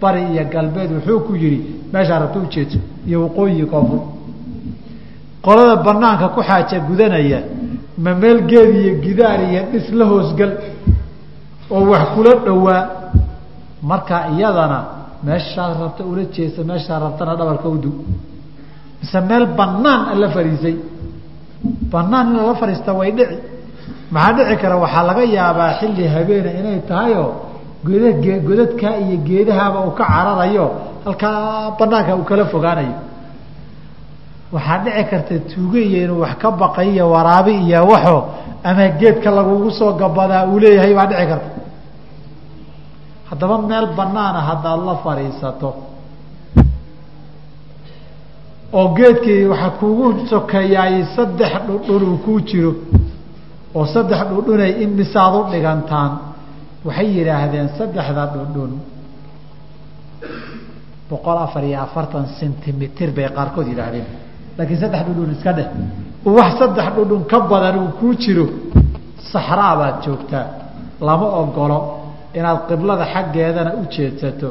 [0.00, 1.58] bari iyo galbeed wuxuu ku yihi
[1.92, 4.00] meeshaa rabta ujeedso iyo waqooyi koonfur.
[5.44, 7.40] Qolada banaanka ku xaaja gudanaya
[7.98, 10.52] ma meel geed iyo gidaar iyo dhis la hoosgal
[11.70, 12.82] oo wax kula dhowaa.
[13.82, 14.78] Markaa iyadana
[15.24, 17.90] meeshaad rabta ula jeesa meeshaa rabtana dhabarka udu
[19.00, 20.76] mise meel banaan ala fariisay
[21.92, 23.36] banaan in lala fariista way dhici.
[24.14, 24.76] Maxaa dhici kara?
[24.84, 27.28] Waxaa laga yaabaa xilli habeena inay tahayoo
[27.86, 28.10] goda
[28.48, 30.66] godadkaa iyo geedahaaba uu ka cararayo
[31.04, 32.94] halkaa banaanka uu kala fogaanayo.
[34.54, 38.16] Waxaa dhici karta tuuge iyo inuu wax ka baqay iyo waraabi iyo waxo
[38.68, 41.50] ama geedka lagugu soo gabadaa uu leeyahay baa dhici karta.
[43.30, 45.68] Haddaba meel banaana haddaad la fadhiisato
[48.78, 52.72] oo geedkii waxaa kuugu sokeeyaay saddex dhudhun uu kuu jiro
[53.78, 56.10] oo saddex dhudhunay imisaad u dhigantaan.
[56.86, 58.72] Waxay yidhaahdeen saddexda dhudhun
[61.10, 64.06] boqol afar iyo afartan centimitr bay qaarkood yidhaahdeen.
[64.58, 65.68] Laakiin saddex dhudhun iska dheh.
[66.36, 68.46] Wax saddex dhudhun ka badan uu kuu jiro
[69.32, 70.46] saxraa baad joogtaa
[71.06, 71.78] lama ogolo
[72.38, 74.48] inaad qiblada xaggeedana u jeedsato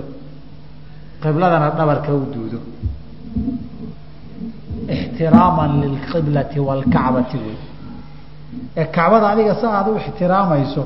[1.24, 2.60] qibladana dhabarka u duudo
[4.96, 7.58] ixtiraaman lilqiblati waalkacbati wey.
[8.78, 10.84] Ee kacbada adiga sa aad u ixtiraamayso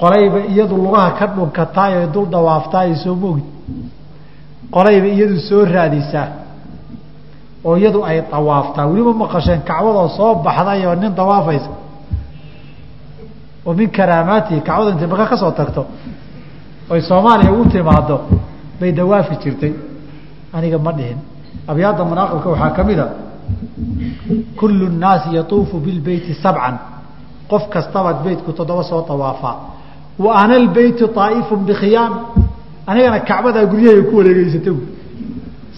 [0.00, 3.46] qolayba iyadu lugaha ka dhunkataay oy dul dawaaftaay soo moogid.
[4.74, 6.28] Qolayba iyadu soo raadisaa
[7.64, 8.86] oo iyadu ay dawaaftaa.
[8.90, 11.70] Weliba maqasheen kacbadoo soo baxday oo nin dawaafaysa.
[13.66, 15.82] Oo min karaamaatihi kacbada intay maka ka soo tagto
[16.92, 18.16] oy soomaaliya ugu timaado
[18.80, 19.72] bay dawaafi jirtay.
[20.52, 21.18] Aniga ma dhihin
[21.70, 23.06] abyaadda manaaqibka waxaa ka mid a
[24.60, 26.74] kullu nnaasi yatuufu bilbeyti sabcan.
[27.50, 29.56] Qof kastabaad beytku toddoba soo dawaafaa
[30.24, 32.16] wa ana lbeytu aa'ifun bikhiyaami
[32.90, 34.70] anigana kacbadaa guryahay ku wareegeysata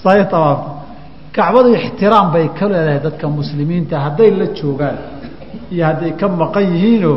[0.03, 0.71] say dawaafta
[1.37, 4.97] kacbadu ixtiraam bay ka leedahay dadka muslimiinta hadday la joogaan
[5.73, 7.17] iyo hadday ka maqan yihiinoo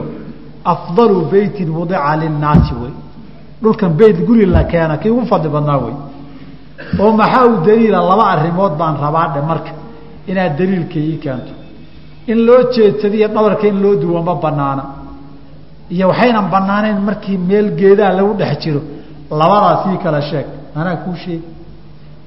[0.73, 2.93] afdalu beytin wudica linnaasi wey.
[3.61, 5.93] Dhulkan beyt guri la keena kii ugu fadli badnaa wey
[6.99, 9.71] oo maxaa u daliila laba arrimood baan rabaa dhe marka.
[10.31, 11.53] Inaad daliilka ii keento.
[12.31, 14.83] In loo jeedsadiyo dhabarka in loo duwo ma banaana
[15.93, 18.81] iyo waxaynan banaanayn markii meel geedaa lagu dhex jiro.
[19.39, 20.45] Labadaas ii kala sheeg.
[20.75, 21.47] Anaa kuu sheegi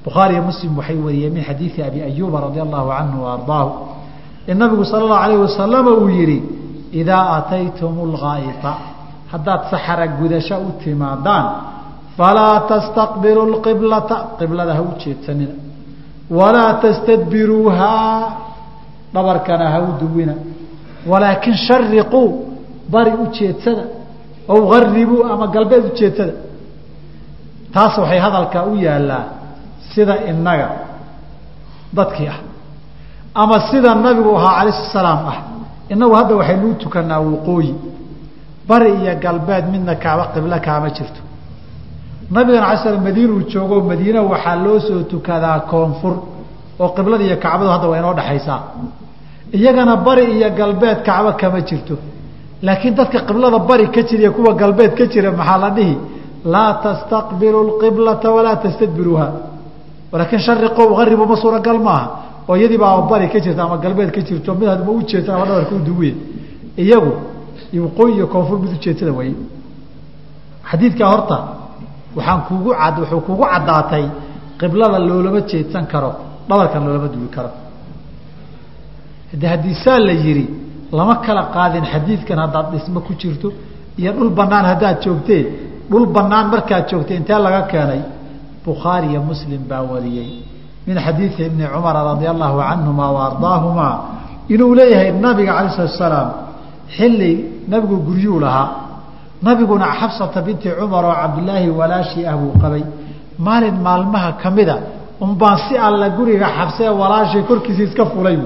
[0.05, 3.71] bukhaari iyo muslim waxay wariyeen min xadiidi abi ayuuba radia allahu canhu ardaahu.
[4.49, 6.37] In nabigu sala allahu alayh wasalama uu yihi
[7.01, 8.71] idaa ataytum lgaa'ita
[9.31, 11.45] haddaad saxara gudasho u timaadaan
[12.17, 15.55] falaa tastaqbilu lqiblata qiblada ha u jeedsanina
[16.39, 18.21] walaa tastadbiruuhaa
[19.13, 20.33] dhabarkana ha u duwina
[21.11, 22.21] walaakin shariquu
[22.93, 23.83] bari u jeedsada
[24.53, 26.33] ow garibuu ama galbeed u jeedsada
[27.73, 29.23] taas waxay hadalkaa u yaallaa
[29.93, 30.69] sida inaga
[31.97, 32.39] dadkii ah
[33.41, 35.37] ama sida nabigu ahaa alayh salaam ah
[35.93, 37.71] inagu hadda waxaynuu tukanaa waqooyi
[38.69, 41.21] bari iyo galbeed midna kaaba qiblo kaama jirto
[42.35, 46.15] nabigana ala slam madiinuu joogo madiina waxaa loo soo tukadaa koonfur
[46.81, 48.59] oo qiblada iyo kacbadu hadda waa inoo dhexaysaa
[49.57, 51.95] iyagana bari iyo galbeed kacbo kama jirto.
[52.65, 55.95] Laakiin dadka qiblada bari ka jira iyo kuwa galbeed ka jira maxaa la dhihi?
[56.53, 59.27] Laa tastaqbilu lqiblata walaa tastadbiruuha.
[60.11, 62.07] Walaakin shariqo aribu ma suuragal maaha.
[62.47, 62.77] Oo iyadii
[63.11, 66.13] bari ka jirta ama galbeed ka jirto mid hadma ujeedsan ama dhabarka u duwiye
[66.77, 67.11] iyagu
[67.85, 69.31] waqooyi iyo koonfur mid ujeedsada way.
[70.69, 71.37] Xadiidkaa horta
[72.17, 74.05] waxaan kuugu ad wuxuu kugu caddaatay
[74.59, 76.11] qiblada loolama jeedsan karo
[76.47, 77.51] dhabarkan loolama duwi karo.
[79.41, 80.45] De haddii saa la yihi
[80.97, 83.47] lama kala qaadin xadiidkan haddaad dhismo ku jirto
[83.99, 85.43] iyo dhul banaan haddaad joogtee.
[85.89, 88.01] Dhul banaan markaad joogtay intee laga keenay
[88.65, 90.31] bukhaari iyo muslim baa wariyey.
[90.87, 93.95] Min xadiidi ibni cumara radia allahu canhuma wa ardaahumaa
[94.53, 96.29] inuu leeyahay nabiga alay slatu salaam
[96.97, 97.31] xilli
[97.71, 98.67] nabigu guryuu lahaa
[99.45, 102.83] nabiguna xabsata binti cumar oo cabdilaahi walaashii ah buu qabay.
[103.45, 104.75] Maalin maalmaha kamida
[105.25, 108.37] unbaan si alla guriga xabsee walaashii korkiisa iska fulay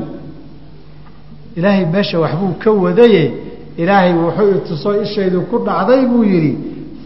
[1.58, 3.24] ilaahay meesha waxbuu ka wadaye
[3.82, 6.54] ilaahay wuxuu itusoo ishaydu ku dhacday buu yidhi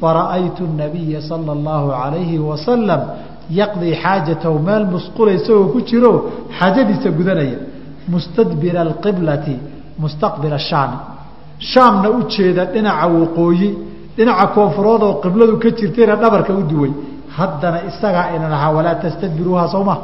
[0.02, 3.02] fara'aytu nabiya sala allahu alayhi wasalam
[3.62, 6.12] yaqdii xaajatahu meel musqula isagoo ku jiro
[6.58, 7.60] xaajadiisa gudanaya.
[8.14, 9.56] Mustadbira alqiblati
[10.04, 10.98] mustaqbila shaami
[11.60, 13.70] shaamna u jeeda dhinaca waqooyi
[14.18, 16.92] dhinaca koonfurood oo qibladu ka jirtayna dhabarka u duway.
[17.38, 19.96] Haddana isagaa ina lahaa walaa tastadbiruuha soo ma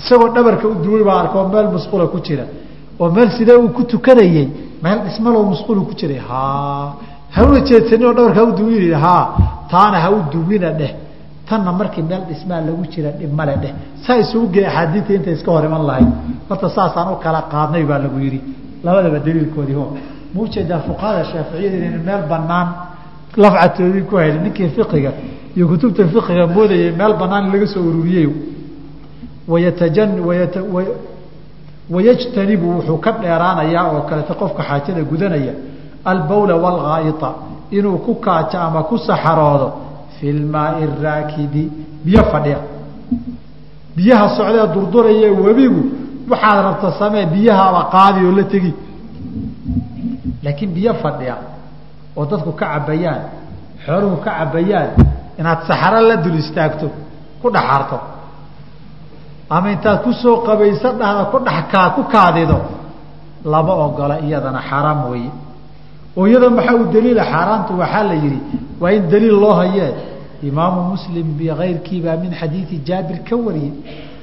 [0.00, 2.44] isagoo dhabarka u duway baa arkoo meel musqula ku jira.
[3.00, 4.48] Oo meel sidee uu ku tukanayey
[4.82, 6.20] meel dhismaloo musqulu ku jiray.
[6.28, 6.40] Ha
[7.36, 9.14] hauna jeedsanin oo dhabarka ha u duwin ha
[9.70, 10.92] taana ha u duwina dheh.
[11.48, 13.72] Tanna markii meel dhismaa lagu jira dhibmale dheh.
[14.04, 16.08] Saa isugu gee axaadiidta intay iska hor iman lahayd.
[16.48, 18.40] Horta saasaan u kala qaadnay baa lagu yidhi.
[18.84, 19.84] Labadaba daliilkoodii ho
[20.34, 22.68] ma u jeedaa fuqahada shaaficiyada inayna meel banaan
[23.42, 25.12] lafcatoodii ku haynin ninkii fiqiga
[25.56, 28.28] iyo kutubta fiqiga moodayay meel banaan laga soo ururiyey.
[31.90, 35.52] Wayajtanibu wuxuu ka dheeraanayaa oo kaleta qofka xaajada gudanaya
[36.10, 37.28] albawla waalghaa'ita
[37.76, 39.68] inuu ku kaajo ama ku saxaroodo
[40.16, 41.64] fi lmaai raakidi
[42.04, 42.58] biyo fadhiya.
[43.96, 45.82] Biyaha socdee durduraya webigu
[46.30, 48.72] waxaad rabta samee biyahaaba qaadi oo la tegi
[50.44, 51.36] laakiin biyo fadhiya
[52.16, 53.22] oo dadku ka cabayaan
[53.84, 54.90] xooluhu ka cabayaan
[55.40, 56.86] inaad saxaro la dul istaagto
[57.42, 57.98] ku dhaxarto
[59.50, 62.58] ama intaad ku soo qabaysa dhahda ku dhakaa ku kaadido
[63.44, 65.30] lama ogola iyadana xaaraam weeye.
[66.16, 68.38] Oo iyada maxaa u daliila xaaraantu waxaa la yihi
[68.80, 69.90] waa in daliil loo hayee
[70.48, 73.72] imaamu muslim bikayrkiibaa min xadiidi jaabir ka wariyey.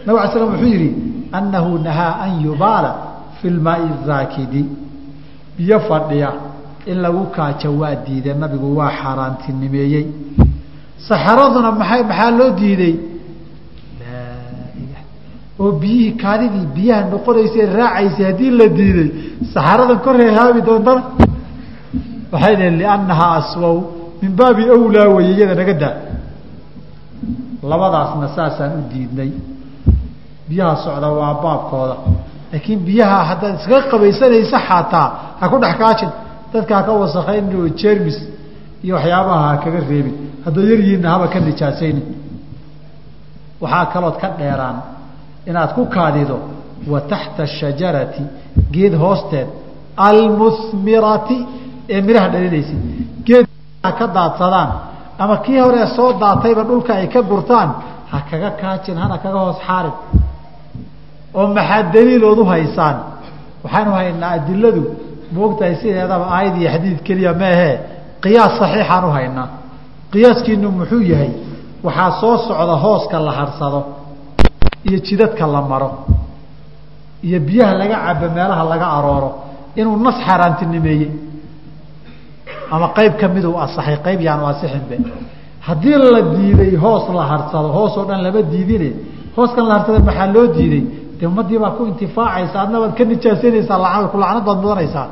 [0.06, 0.90] Nabig ala slam wuxuu yihi
[1.38, 2.92] annahu nahaa an yubaala
[3.42, 4.62] fi lmaai raakidi
[5.58, 6.30] biyo fadhiya
[6.92, 8.34] in lagu kaajo waa diiday.
[8.44, 10.06] Nabigu waa xaaraantinimeeyey.
[11.08, 12.96] Saxaraduna maay maxaa loo diiday?
[15.60, 19.10] Oo biyihii kaadidii biyaha noqonaysay raacaysay haddii la diiday
[19.54, 21.02] saxaradan koree haabi doontana?
[22.32, 23.76] Waxay dhaheen liannahaa aswaw
[24.22, 25.96] min baabi awlaa weye iyada naga daa.
[27.72, 29.32] Labadaasna saasaan u diidnay.
[30.50, 31.96] Biyaha socda waa baabkooda
[32.52, 35.08] laakiin biyaha haddaad iskaga qabaysanaysa xataa
[35.40, 36.12] ha ku dhex kaajin
[36.54, 38.18] dadka haka wasakayn oo jermis
[38.86, 40.16] iyo waxyaabaha ha kaga reebin.
[40.46, 42.06] Hadday yaryihiinna haba ka nijaasaynin.
[43.62, 44.78] Waxaa kalood ka dheeraan
[45.50, 46.38] inaad ku kaadido
[46.92, 48.24] wa taxta ashajarati
[48.76, 49.48] geed hoosteed
[50.10, 51.38] almuhmirati
[51.94, 52.76] ee midhaha dhalinaysa
[53.28, 53.46] geed
[54.00, 54.70] ka daadsadaan
[55.24, 57.70] ama kii hore soo daatayba dhulka ay ka gurtaan
[58.12, 59.96] ha kaga kaajin hana kaga hoos xaarin
[61.40, 62.96] oo maxaa daliilood u haysaan?
[63.64, 64.82] Waxaanu haynaa adiladu
[65.36, 67.76] moogtahay sideedaba aayad iyo xadiid keliya meehee
[68.24, 69.48] qiyaas saxiixaan u haynaa.
[70.14, 71.32] Qiyaaskiinu muxuu yahay
[71.86, 73.80] waxaa soo socda hooska la harsado
[74.88, 75.90] iyo jidadka la maro
[77.28, 79.30] iyo biyaha laga cabo meelaha laga arooro
[79.80, 81.12] inuu nas xaaraantinimeeyey.
[82.72, 84.96] Ama qayb kamiduu asaxay qayb yaanu asixinbe.
[85.68, 88.90] Haddii la diiday hoos la harsado hoos oo dhan lama diidine.
[89.38, 90.84] Hooskan la harsada maxaa loo diiday
[91.20, 95.08] de ummadii baa ku intifaacaysa adna baad ka nijaasanaysaa ku lacnad baad mudanaysaa.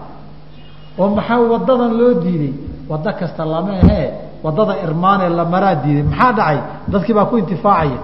[0.99, 2.53] oo maxaa wadadan loo diiday
[2.89, 4.07] wado kasta lama ahee
[4.43, 6.57] waddada irmaanee la maraa diiday maxaa dhacay?
[6.91, 7.99] dadkii baa ku intifaacaya.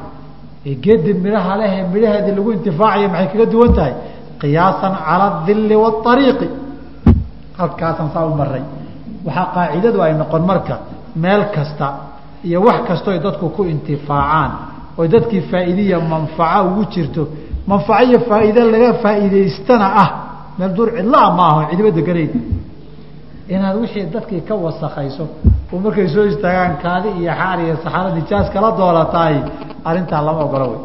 [0.83, 3.93] geedi midhaha lehe midhaheedii lagu intifaacaya maxay kaga duwan tahay?
[4.41, 6.47] qiyaasan cala adilli waariiqi
[7.57, 8.63] halkaasan saa u maray
[9.25, 10.75] waxaa qaacidadu ay noqon marka
[11.15, 11.87] meel kasta
[12.47, 14.51] iyo wax kastoo dadku ku intifaacaan
[14.97, 17.23] oo dadkii faa'iidiya manfaco ugu jirto
[17.67, 20.09] manfaco iyo faa'iide laga faa'iidaystana ah
[20.57, 21.89] meel dur cidlaa ma aho cidiba
[23.53, 25.27] inaad wixii dadkii ka wasakayso
[25.73, 29.35] oo markay soo istaagaan kaadi iyo xaar iyo saxaro nijaas kala doolataay
[29.85, 30.81] arrintaa lama ogola wey.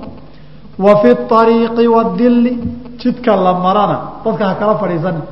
[0.84, 1.08] Wa fi
[1.40, 2.52] ariiqi wadilli
[3.00, 5.22] jidka la marana dadka ha kala fadhiisani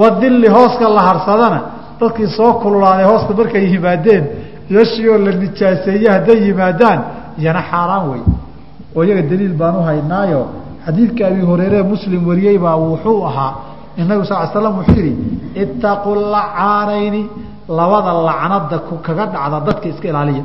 [0.00, 1.60] wadilli hooska la harsadana
[2.00, 4.24] dadkii soo kululaaday hoosta markay yimaadeen
[4.70, 7.00] yashii oo la nijaaseeye hadday yimaadaan
[7.38, 8.22] iyana xaaraan wey
[8.98, 10.42] oo iyaga daliil baan u haynaayo.
[10.86, 13.52] Xadiidka abi hureyre muslim wariyey baa wuxuu ahaa
[14.00, 15.14] inagu sal slam wuxuu yihi
[15.62, 17.22] itaqu lacaanayni
[17.78, 20.44] labada lacnada kaga dhacda dadka iska ilaaliya.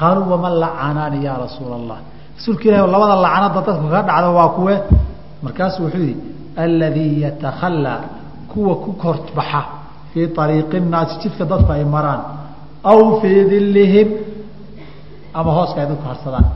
[0.00, 1.98] Qaaluu waman lacaanaani ya rasuula allah
[2.36, 4.74] rasuulka ilahi labada lacnada dadka kaga dhacda waa kuwe.
[5.44, 6.16] Markaasuu wuxuu yihi
[6.64, 8.00] aladii yatakhalaa
[8.50, 9.60] kuwa ku korbaxa
[10.12, 12.20] fii ariiqi naasi jidka dadku ay maraan
[12.90, 14.08] aw fii dilihim
[15.38, 16.46] ama hooska ay dadku harsadaan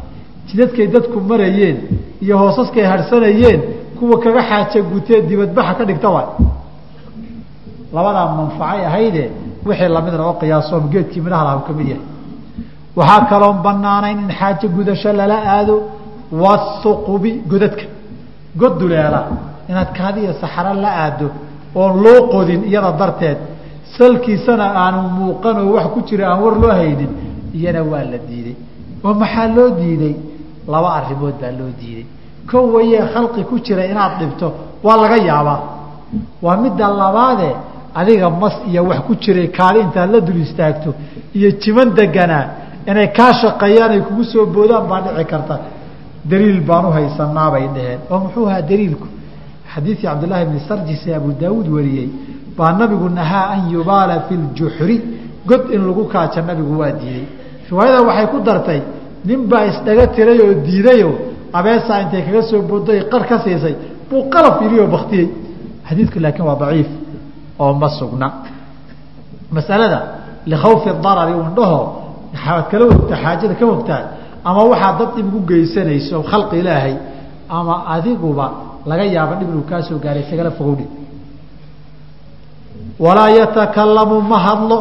[0.49, 1.77] jidadkay dadku marayeen
[2.25, 3.61] iyo hoosaskay harsanayeen
[3.99, 6.29] kuwa kaga xaaja gutee dibadbaxa ka dhigta waay.
[7.95, 9.25] Labadaa manfacay ahayde
[9.67, 12.07] wixii lamidna oo qiyaasoom geedkii midhaha ka mid yahay.
[12.99, 15.75] Waxaa kaloon banaanayn in xaajo gudasho lala aado
[16.43, 17.85] wasuqubi godadka.
[18.61, 19.21] God duleela
[19.71, 21.27] inaad kaadiya saxaro la aado
[21.75, 23.39] oon loo qodin iyada darteed
[23.97, 27.11] salkiisana aanu muuqan oo wax ku jira aan war loo haynin
[27.57, 28.57] iyana waa la diiday
[29.05, 30.15] oo maxaa loo diiday
[30.73, 32.07] laba arrimood baa loo diiday.
[32.51, 34.49] Ko wayee khalqi ku jira inaad dhibto
[34.87, 35.61] waa laga yaabaa.
[36.45, 37.49] Waa midda labaade
[37.95, 40.91] adiga mas iyo wax ku jiray kaadi intaad la dul istaagto
[41.37, 42.45] iyo jiman deganaa
[42.91, 45.57] inay kaa shaqeeyaan ay kugu soo boodaan baa dhici karta.
[46.31, 48.01] Daliil baan uhaysanaa bay dhaheen.
[48.11, 49.07] Oo muxuu ahaa daliilku?
[49.73, 52.09] Xadiidkii cabdillaahi bni sarjis abu daawuud wariyey
[52.57, 54.97] baa nabigu nahaa an yubaala fi ljuxri
[55.49, 57.27] god in lagu kaaja nabigu waa diiday
[57.71, 58.81] riwaayada waxay ku dartay
[59.29, 61.11] nin baa isdhaga tiray oo diidayo
[61.59, 63.75] abeesaa intay kaga soo booday qar ka siisay
[64.09, 65.27] buu qalaf ilioo baktiyey
[65.89, 66.89] xadiidku laakiin waa daciif
[67.63, 68.29] oo ma sugna.
[69.57, 69.99] Masalada
[70.53, 71.81] likhawfi darari un dhaho
[72.35, 74.03] waxaad kala ogtaa xaajada ka ogtaa
[74.49, 76.95] ama waxaa dad dhib ugu geysanayso khalqi ilaahay
[77.59, 78.47] ama adiguba
[78.91, 80.87] laga yaabo dhib inuu kaa soo gaaray isagala fogowdhi.
[83.05, 84.79] Walaa yatakalamu ma hadlo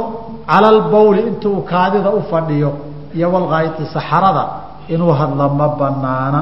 [0.52, 2.72] cala albawli intuu kaadida u fadhiyo
[3.18, 4.44] iyo walkaaiti saxarada
[4.94, 6.40] inuu hadlo ma banaana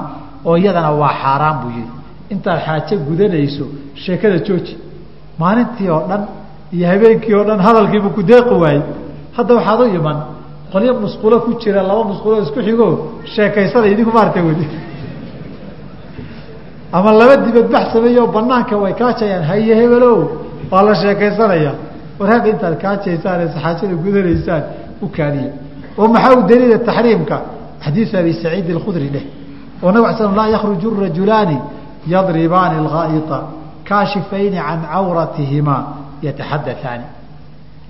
[0.49, 1.89] oo iyadana waa xaaraan buu yihi
[2.33, 3.65] intaad xaajo gudanayso
[4.03, 4.73] sheekada jooji.
[5.41, 6.21] Maalintii oo dhan
[6.75, 8.83] iyo habeenkii oo dhan hadalkiibu ku deeqi waayey.
[9.37, 10.17] Hadda waxaad u iman
[10.73, 12.87] qolyo musqulo ku jira laba musqulo isku xigo
[13.33, 14.65] sheekaysana idinku maarta weli.
[16.93, 20.17] Ama laba dibadbax sameeyo banaanka way kaajayaan haye hebelow
[20.71, 21.71] waa la sheekaysanaya.
[22.19, 24.63] War hadda intaad kaajaysaan ee saxaajada gudanaysaan
[25.01, 25.51] u kaadiya
[25.97, 27.37] oo maxaa u daliila taxriimka?
[27.85, 29.25] Xadiisu abi saciid اkhudri dheh
[29.83, 31.57] oo nabg sl laa yakruju rajulaani
[32.13, 33.37] yadribaani اlghaa'ita
[33.89, 35.83] kaashifayni can cawratihimaa
[36.25, 37.05] yataxadaaani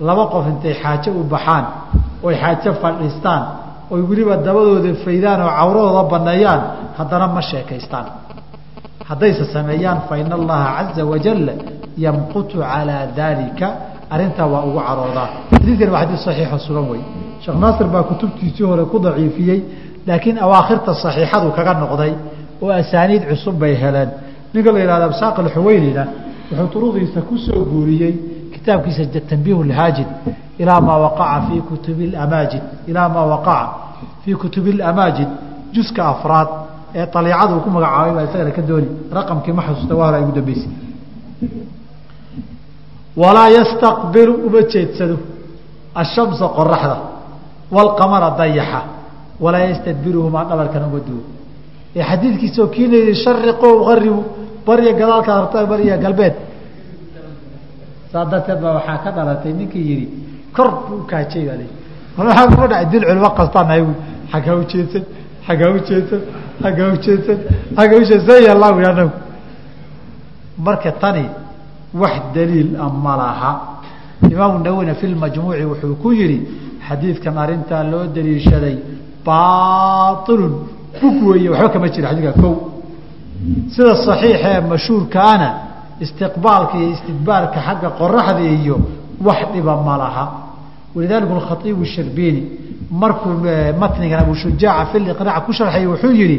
[0.06, 1.64] laba qof intay xaajo u baxaan
[2.26, 3.42] oy xaajo fadhiistaan
[3.92, 6.60] oy weliba dabadooda faydaan oo cawradooda baneeyaan
[6.98, 8.06] haddana ma sheekaystaan.
[9.08, 11.52] Haddayse sameeyaan fa ina allaha caza wajala
[12.04, 13.66] yamqutu calaa daalika
[14.14, 15.28] arrintaa waa ugu caroodaa.
[15.52, 17.02] Xadiidkan waa xadiis saxiixo sugan wey
[17.44, 19.60] sheekh naasir baa kutubtiisii hore ku daciifiyey
[20.06, 22.12] laakiin awaakhirta saxiixadu kaga noqday
[22.62, 24.10] oo asaaniid cusub bay heleen.
[24.54, 26.04] Ninka la yihahdo absaaq alxuweylina
[26.50, 28.14] wuxuu turudiisa ku soo guuriyey
[28.52, 30.08] kitaabkiisa tanbiih lhaajid
[30.62, 33.66] ilaa maa waqaca fii kutubi amaajid ilaa maa waqaca
[34.24, 35.28] fii kutubi lamaajid
[35.74, 36.48] juska afraad
[36.94, 38.88] ee aliicada uu ku magacaabay baa isagana ka dooni.
[39.18, 40.72] Raqamkii ma xasuusta waa hora ugu dambeysay.
[43.16, 45.16] Walaa yastaqbilu uma jeedsado.
[46.02, 46.96] Ashamsa qoraxda
[47.76, 48.80] waalqamara dayaxa
[49.44, 51.22] walaa yastadbiruhumaa dhabarkan uma duwo
[51.96, 54.20] ee xadiidkiisao kiina yihi shariqo aribu
[54.66, 56.34] barya gadaalka harta barya galbeed
[58.12, 60.06] saa darteed baa waxaa ka dhalatay ninkii yihi
[60.56, 63.68] kor buu ukaajay baa waaa kuma dhaay dil culimo kastaan
[64.36, 65.04] aggaa ujeedsan
[65.50, 66.22] aggaa ujeedsan
[66.68, 67.38] aggaa ujeedsan
[67.80, 69.10] aggaa ujeedsan yalla anagu
[70.66, 71.24] marka tani
[71.94, 73.52] wax daliil a ma laha
[74.30, 76.38] imaamu nawowina fi lmajmuuci wuxuu ku yihi
[76.88, 78.76] xadiidkan arrintaa loo daliishaday
[79.26, 80.54] baailun
[81.00, 82.50] bug weeye waxba kama jira xadiidka ko
[83.74, 85.48] sida saxiixa ee mashhuurkaana
[86.04, 88.76] istiqbaalka iyo istidbaarka xagga qoraxda iyo
[89.26, 90.24] wax dhiba ma laha.
[90.94, 92.42] Walidalika alkhaiibu sharbini
[92.90, 93.34] markuu
[93.78, 96.38] matnigan abu shujaaca fi liqnaac ku sharxay wuxuu yihi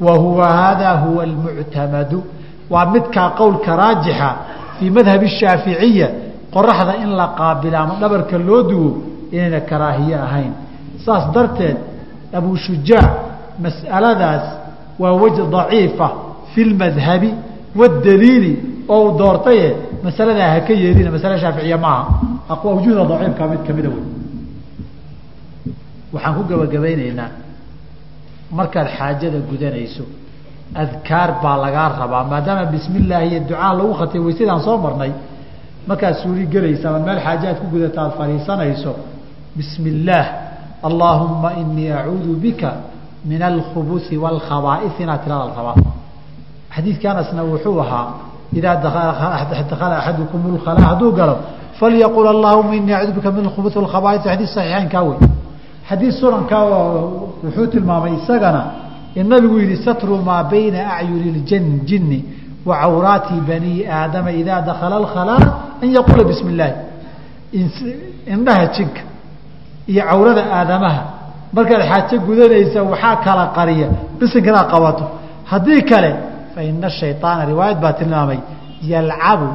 [0.00, 2.22] wa huwa huwa almuctamadu
[2.70, 4.30] waa midkaa qowlka raajixa
[4.78, 6.08] fii madhab shaaficiya
[6.54, 8.90] qoraxda in la qaabila ama dhabarka loo duwo
[9.34, 10.52] inayna karaahiye ahayn.
[11.04, 11.76] Saas darteed
[12.38, 13.10] abu shujaac
[13.64, 14.44] mas'aladaas
[15.02, 16.06] waa wejh daciifa
[16.52, 17.30] fi lmadhabi
[17.80, 18.52] waاdaliili
[18.88, 19.66] oo uu doortaye
[20.04, 22.02] masaladaa haka yeelina masale shaaficiya maaha
[22.52, 24.04] awjuhda daciifka mid kamida wey
[26.14, 27.28] waxaan ku gabagabaynaynaa
[28.58, 30.04] markaad xaajada gudanayso
[30.82, 35.12] adkaar baa lagaa rabaa maadaama bismi illaahi iyo ducaa lagu khatay waysadaan soo marnay.
[35.88, 38.92] Markaad suuli gelaysa ama meel xaaje aad ku gudata aad fadhiisanayso
[39.56, 40.26] bismi illaah
[40.82, 42.70] allaahumma inii acuudu bika
[43.24, 45.76] min alkhubusi waalkhabaaisi inaad tirada rabaa
[46.74, 48.06] xadiidka anasna wuxuu ahaa
[48.58, 48.76] idaa
[49.70, 51.36] dakala axadukum lkhalaa hadduu galo
[51.80, 55.18] falyaqul allahuma inii acuudu bika min alkhubusi walkhabaaisi xadiis saxiixeynkaa wey
[55.88, 56.64] xadiis sunankaa
[57.44, 58.62] wuxuu tilmaamay isagana
[59.14, 62.24] in nabigu yihi satru maa bayna acyuni ljan jinni
[62.66, 65.40] wa cawraati bani aadama idaa dakala alkhalaa
[65.82, 66.74] an yaquula bismi illaahi
[68.34, 69.02] indhaha jinka
[69.90, 71.02] iyo cawrada aadamaha.
[71.52, 73.88] Markaad xaajo gudanaysa waxaa kala qariya.
[74.18, 75.04] Bisinka qabato.
[75.50, 76.10] Haddii kale
[76.54, 78.38] fa ina shayطaana riwaayad baa tilmaamay
[78.92, 79.48] yalcabu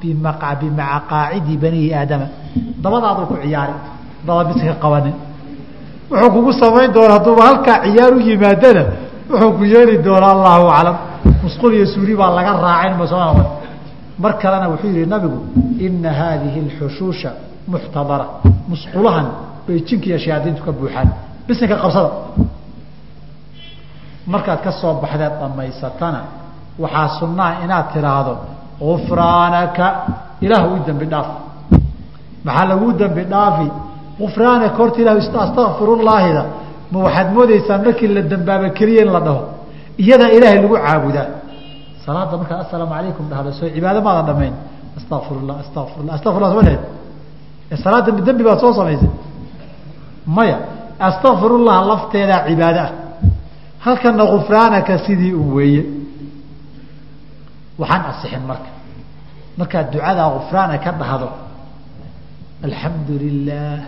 [0.00, 2.26] bimaqaacidi bani aadama.
[2.82, 3.74] Dabadaaduu ku ciyaari
[4.26, 5.14] daba bisinka qabanin.
[6.10, 8.82] Wuxuu kugu samayn doona hadduuba halkaa ciyaar u yimaadana
[9.30, 10.96] wuxuu ku yeeli doonaa allahu aclam.
[11.44, 13.46] Musqul iyo suuri baa laga raacin ma soo noqon.
[14.22, 15.38] Mar kalena wuxuu yihi nabigu
[15.86, 17.30] ina haadihi اlxushuusha
[17.72, 18.26] muxtadara
[18.70, 19.26] musqulahan
[19.66, 21.08] bay jinka iyo shayaadiintu ka buuxaan.
[21.46, 22.10] Bisinka qabsada.
[24.32, 26.20] Markaad ka soo baxdeed dhammaysatana
[26.82, 28.34] waxaa sunnaha inaad tiraahdo
[28.80, 29.86] gufraanaka
[30.44, 31.28] ilaah u dembi dhaaf
[32.46, 33.66] maxaa laguu dembi dhaafi?
[34.20, 35.14] Gufraanaka horta ilah
[35.46, 36.42] astakfirullaahida
[36.92, 39.42] ma waxaad moodeysaa markii la dambaaba keliya in la dhaho?
[40.02, 41.26] Iyadaa ilaahay lagu caabudaa.
[42.04, 44.54] Salaada markaad assalaamu calaykum dhahdo soo cibaado maadan dhamayn
[44.98, 46.80] astaqfirullah astaqfirullah astaqfirullah soo dheed
[47.84, 49.10] salaada dembi baad soo samaysay
[50.26, 50.58] maya
[50.98, 52.92] astakfirullah lafteedaa cibaado ah.
[53.84, 55.84] Halkana gufraanaka sidii un weeye.
[57.78, 58.70] Waxaan asixin marka.
[59.58, 61.28] Markaad ducadaa gufraana ka dhahdo
[62.62, 63.78] alxamdu lilah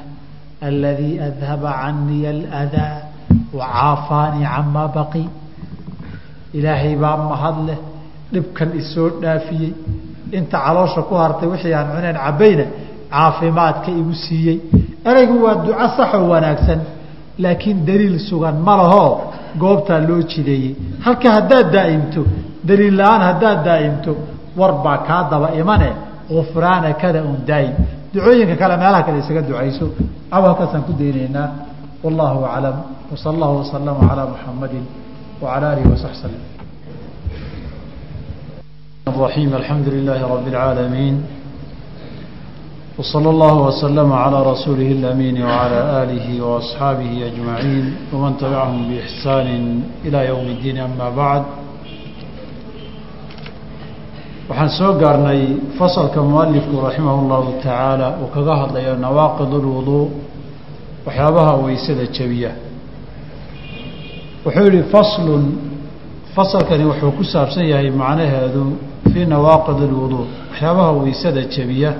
[0.61, 2.97] aladii adhaba caniya aladaa
[3.55, 5.29] wacaafaanii camaa baqi.
[6.59, 7.79] Ilaahay baa mahad leh
[8.33, 9.73] dhibkan isoo dhaafiyey.
[10.33, 12.67] Inta caloosha ku hartay wixii aan cuneen cabayna
[13.14, 14.58] caafimaadka igu siiyey
[15.10, 16.80] ereygu waa duco saxoo wanaagsan
[17.44, 19.12] laakiin daliil sugan ma lahoo
[19.62, 20.72] goobtaa loo jideeyey
[21.06, 22.22] halka haddaad daa'imto
[22.70, 24.12] daliil la-aan haddaad daa'imto
[24.60, 25.90] war baa kaa daba imane
[26.30, 27.74] gufraana kada un daa'im
[28.14, 29.86] ducooyinka kale meelaha kale isaga ducayso
[30.32, 31.48] caw halkaasaan ku daynaynaa
[32.04, 32.78] wallahu aclam
[33.12, 34.80] wasala allahu wasalama calaa muxamadi
[35.42, 36.38] wacala alihi wasaxbi slm
[39.08, 41.16] الرحيم الحمد لله رب العالمين
[43.00, 49.48] وصلى الله وسلم على رسوله الأمين وعلى آله وأصحابه أجمعين ومن تبعهم بإحسان
[50.06, 51.44] إلى يوم الدين أما بعد
[54.50, 55.42] waxaan soo gaarnay
[55.78, 60.10] fasalka mualifku raximah اllahu tacaala uu kaga hadlayo nawaaqid اlwuduu
[61.06, 62.52] waxyaabaha weysada jebiya
[64.46, 65.44] wuxuu yihi faslun
[66.36, 68.64] fasalkani wuxuu ku saabsan yahay macnaheedu
[69.14, 71.92] fii nawaaqid اlwuduu waxyaabaha weysada jebiya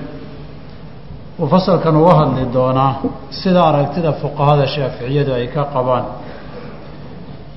[1.39, 2.95] uu uga hadli doonaa
[3.29, 6.05] sida aragtida fuqahada shaaficiyadu ay ka qabaan.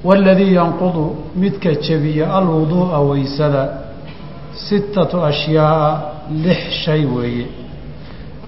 [0.05, 3.63] Waladii yanqudu midka jebiya alwuduu'a weysada
[4.69, 6.01] sittatu ashyaaa
[6.45, 7.47] lix shay weeye.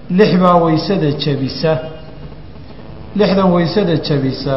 [0.09, 1.79] Lix baa weysada jebisa.
[3.15, 4.55] Lixdan weysada jebisa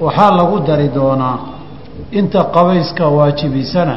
[0.00, 1.38] waxaa lagu dari doonaa
[2.10, 3.96] inta qabayska waajibisana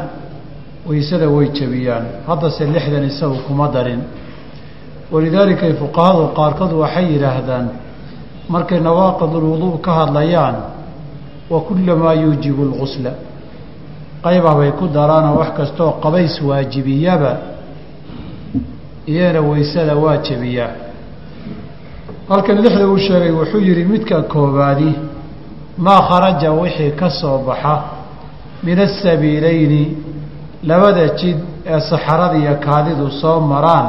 [0.90, 2.06] weysada way jebiyaan.
[2.28, 4.02] Haddase lixdan isagu kuma darin
[5.12, 7.68] walidaalika fuqahadu qaarkood waxay yidhaahdaan
[8.54, 10.56] markay nawaaqidulwuduu ka hadlayaan
[11.50, 13.12] wa kullamaa yuujibu lgusla
[14.24, 17.32] qaybah bay ku daraanoo wax kastooo qabays waajibiyaba
[19.08, 20.72] iyana weysada waa jebiyaa
[22.30, 24.92] halkan lixda uu sheegay wuxuu yidhi midka koobaadi
[25.78, 27.76] maa kharaja wixii ka soo baxa
[28.64, 29.98] min asabiilayni
[30.64, 33.86] labada jid ee saxarada iyo kaadidu soo maraan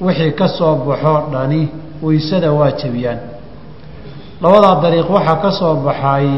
[0.00, 1.68] wixii ka soo baxoo dhani
[2.02, 3.18] weysada waa jebiyaan.
[4.42, 6.28] Labadaa dariiq waxaa ka soo baxay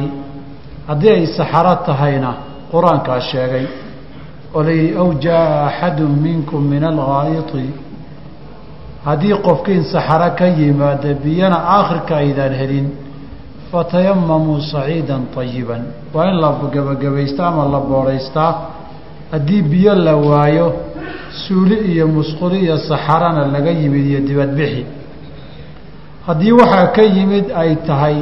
[0.89, 2.31] haddii ay saxaro tahayna
[2.73, 3.67] qur'aankaa sheegay
[4.55, 7.65] oo layidhi aw jaa-a axadu minkum min alghaa'iti
[9.05, 12.87] haddii qofkiin saxaro ka yimaada biyana aakhirka aydaan helin
[13.71, 15.83] fatayamamuu saciidan tayiban
[16.15, 18.53] waa in la gebagabaystaa ama la boodhaystaa.
[19.33, 20.67] Haddii biyo la waayo
[21.47, 24.87] suuli iyo musquli iyo saxarana laga yimid iyo dibadbixi.
[26.27, 28.17] Haddii waxaa ka yimid ay tahay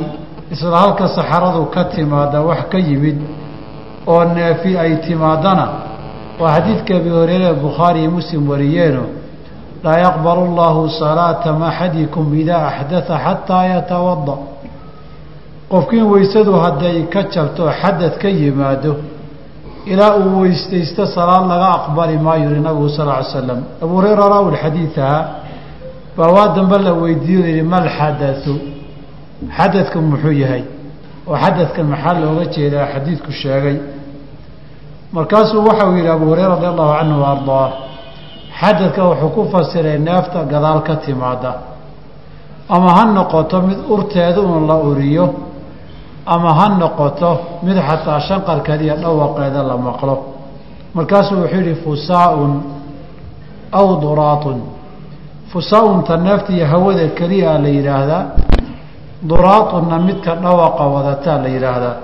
[0.51, 3.19] isla halka saxaradu ka timaada wax ka yimid
[4.07, 5.67] oo neefi ay timaadana
[6.41, 9.05] waa xadiidka abi horeere bukhaari iyo muslim wariyeeno
[9.85, 14.37] laa yaqbalu llahu salaata axadikum idaa axdaa xataa yatawada
[15.71, 18.97] qofkiin weysadu hadday ka jabto xadad ka yimaado
[19.87, 24.57] ilaa uu weystaysto salaad laga aqbali maayo yihi nabigu sal ly slam abu hureyra raawi
[24.63, 25.19] xadiidaha
[26.17, 28.55] baa waa dambe la weydiiyo yihi mal xadau
[29.57, 30.65] xadadku muxuu yahay?
[31.27, 32.87] Oo xadadkan maxaa looga jeedaa?
[32.93, 33.77] Xadiidku sheegay.
[35.13, 37.69] Markaasuu waxau yidhi abu hureyra radi allahu canhu ardaa.
[38.61, 41.53] Xadadka wuxuu ku fasiray neefta gadaal ka timaada
[42.69, 45.25] ama ha noqoto mid urteeda un la uriyo
[46.27, 47.31] ama ha noqoto
[47.63, 50.15] mid xataa shanqarkeeda iyo dhawaqeeda la maqlo.
[50.95, 52.53] Markaasuu wuxuu yidhi fusaa-un
[53.73, 54.59] aw duraatun.
[55.53, 58.25] Fusaa-unta neefta iyo hawada keliyaa la yidhaahdaa
[59.29, 61.97] duraatunna midka dhawaqa wadataa la yidhaahdaa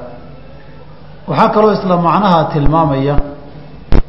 [1.29, 3.17] waxaa kaloo isla macnaha tilmaamaya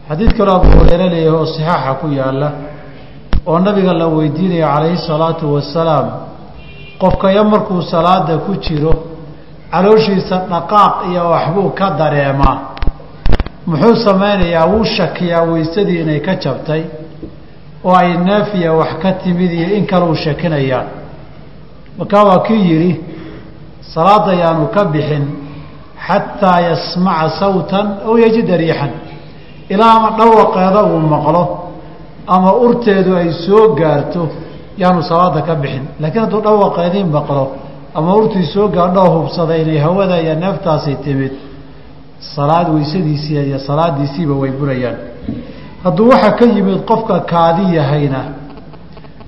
[0.09, 2.49] xadiid kaloo abu hureyre leeyahay oo saxaaxa ku yaalla
[3.47, 6.07] oo nabiga la weydiinaya calayhi salaatu wasalaam
[7.01, 8.93] qofkaya markuu salaada ku jiro
[9.71, 12.57] calooshiisa dhaqaaq iyo waxbuu ka dareemaa.
[13.67, 16.81] Muxuu samaynayaa wuu shakiyaa weysadii inay ka jabtay
[17.83, 20.83] oo ay naafiya wax ka timid iyo in kale uu shakinayaa.
[21.97, 22.91] Markaa waa kii yidhi
[23.93, 25.25] salaada yaanu ka bixin
[26.07, 28.91] xataa yasmaca sawtan aw yajida riixan.
[29.69, 31.43] Ilaa ama dhawaqeeda uu maqlo
[32.27, 34.29] ama urteedu ay soo gaarto
[34.81, 35.83] yaanu salaada ka bixin.
[35.99, 37.43] Laakiin hadduu dhawaqeedii maqlo
[37.97, 41.31] ama urtii soo gaadhoo hubsada inay hawada iyo neeftaasi timid
[42.35, 44.97] salaad weysadiisii iyo salaadiisiiba way burayaan.
[45.83, 48.21] Hadduu waxaa ka yimid qofka kaadi yahayna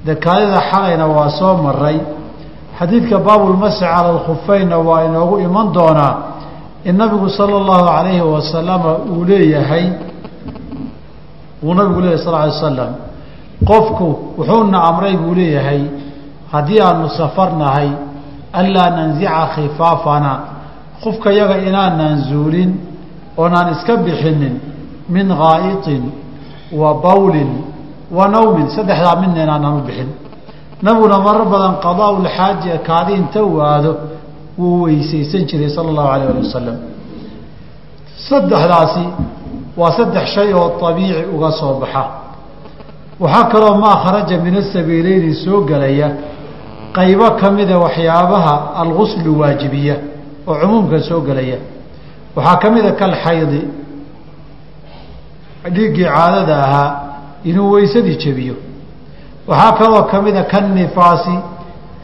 [0.05, 1.97] dee kaadida xalayna waa soo maray
[2.79, 6.13] xadiidka baabulmasi cala alkhufeynna waa inoogu iman doonaa
[6.89, 9.85] in nabigu sala allahu calayhi wasalama uu leeyahay
[11.63, 12.91] uu nabigu leeyahay sal ly slam
[13.69, 14.07] qofku
[14.37, 15.81] wuxuuna amray buu leeyahay
[16.51, 17.89] haddii aanu safar nahay
[18.53, 20.31] anlaa nanzica khifaafana
[21.03, 22.71] qofka yaga inaanaan zuulin
[23.37, 24.55] oonaan iska bixinin
[25.09, 26.03] min gaa'iطin
[26.81, 27.51] wa bawlin
[28.17, 30.09] wa nawmin saddexdaa midna inaanaan u bixin
[30.81, 33.91] nabiguna marar badan qadaa lxaaji kaadi inta uu aado
[34.59, 36.77] wuu weysaysan jiray sala allahu alayh ali wasalam
[38.29, 39.03] saddexdaasi
[39.79, 42.03] waa saddex shay oo abiici uga soo baxa
[43.19, 46.07] waxaa kaloo maa kharaja min asabiileyni soo gelaya
[46.97, 49.95] qaybo ka mida waxyaabaha alguslu waajibiya
[50.47, 51.57] oo cumuumka soo gelaya.
[52.35, 53.61] Waxaa ka mida kalxaydi.
[55.75, 56.89] Dhiiggii caadada ahaa
[57.49, 58.55] inuu weysadii jebiyo.
[59.47, 61.35] Waxaa kaloo ka mida kannifaasi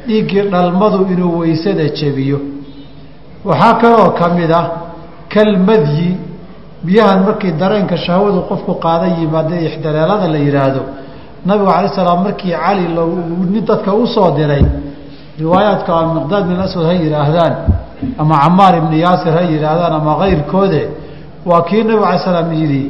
[0.07, 2.39] dhiiggii dhalmadu inuu weysada jebiyo.
[3.45, 4.65] Waxaa kaloo ka mid ah
[5.33, 6.17] kalmadyi
[6.85, 10.81] biyahan markii dareenka shahwadu qofku qaadan yimaada ixdaleelada la yidhaahdo
[11.45, 12.85] nabigu alay salaam markii cali
[13.53, 14.63] nin dadka u soo diray
[15.39, 17.53] riwaayaadka miqdaad bin aswad ha yidhaahdaan
[18.21, 20.81] ama camaar ibni yaasir ha yidhaahdaan ama kayrkoode
[21.49, 22.83] waa kii nabigu alay slam yidhi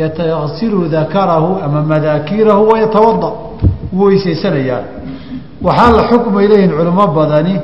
[0.00, 3.28] yatasilu dakarahu ama madaakirahu wayatawada
[3.96, 4.80] wuu weysaysanayaa
[5.66, 7.54] waxaa la xukmay leeyihiin culimo badani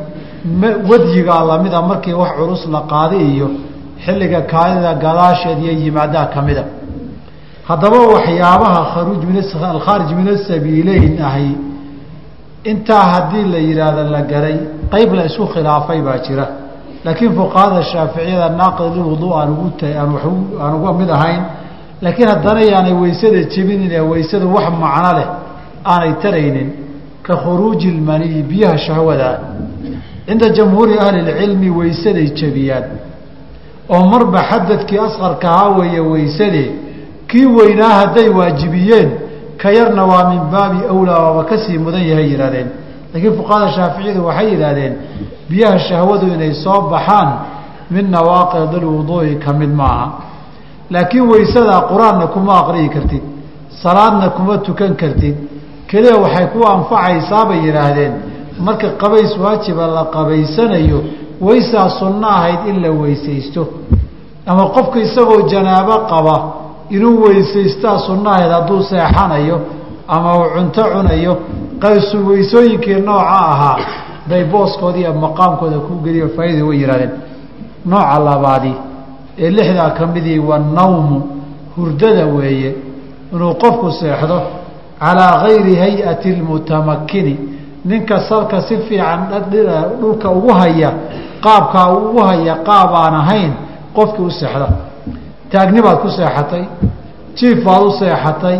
[0.90, 3.48] wadyigaa lamida markii wax culus la qaadi iyo
[4.04, 6.64] xilliga kaadida gadaasheed iyo yimaadaa ka mida
[7.70, 8.80] haddaba waxyaabaha
[9.74, 11.50] alkhaarij min asabiileyn ahi
[12.64, 14.58] intaa haddii la yidhaahdo la garay
[14.92, 16.46] qeyb la isku khilaafay baa jira.
[17.04, 19.68] Laakiin fuqahada shaaficiyada naaqid lilwudu aan ugu
[20.00, 20.10] aan
[20.62, 21.42] aan uga mid ahayn
[22.02, 25.28] laakiin haddana yaanay weysada jebinin ee weysadu wax macno leh
[25.92, 26.68] aanay taraynin
[27.26, 29.30] ka khuruuji ilmaniyi biyaha shahwada.
[30.26, 32.84] Cinda jamhuuri ahli lcilmi weysaday jebiyaan
[33.94, 36.70] oo marba xadadkii asqarka ahaa weeye weysadee
[37.30, 39.10] kii weynaa hadday waajibiyeen
[39.62, 42.68] ka yarna waa min baabi awlaa waaba ka sii mudan yahay yidhahdeen
[43.12, 44.94] laakiin fuqahada shaaficiyadu waxay yidhaahdeen
[45.50, 47.28] biyaha shahwadu inay soo baxaan
[47.90, 50.06] min nawaaqid alwuduu'i ka mid maaha.
[50.90, 53.22] Laakiin weysadaa qur'aanna kuma aqriyi kartid
[53.82, 55.36] salaadna kuma tukan kartid.
[55.90, 58.12] Keliya waxay ku anfacaysaa bay yidhaahdeen.
[58.66, 60.98] Marka qabays waajiba la qabaysanayo
[61.40, 63.62] weysaa sunno ahayd in la weysaysto.
[64.46, 66.36] Ama qofka isagoo janaabo qaba
[66.90, 69.60] inuu weysaystaa sunno ahayd hadduu seexanayo
[70.08, 71.32] ama uu cunto cunayo
[71.82, 73.76] qaysu weysooyinkii nooca ahaa
[74.28, 77.10] bay booskooda iyo maqaamkooda ku geliyo faaida way yihahdeen
[77.86, 78.72] nooca labaadi
[79.38, 81.18] ee lixdaa ka midii wanawmu
[81.76, 82.74] hurdada weeye
[83.32, 84.38] inuu qofku seexdo
[85.00, 87.38] calaa gayri hay'ati lmutamakini
[87.84, 89.20] ninka salka si fiican
[90.00, 90.90] dhulka ugu haya
[91.44, 93.52] qaabkaa ugu haya qaab aan ahayn
[93.96, 94.68] qofkii u seexda
[95.52, 96.64] taagni baad ku seexatay
[97.38, 98.56] jiif baad u seexatay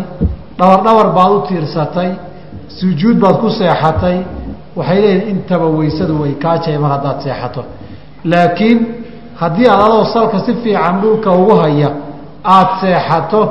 [0.59, 2.09] dhabar dhabar baad u tiirsatay
[2.79, 4.17] sujuud baad ku seexatay.
[4.77, 7.61] Waxay leeyihiin intaba weysadu way kaajay mar haddaad seexato.
[8.31, 8.79] Laakiin
[9.41, 11.89] haddii aad adoo salka si fiican dhulka ugu haya
[12.55, 13.41] aada seexato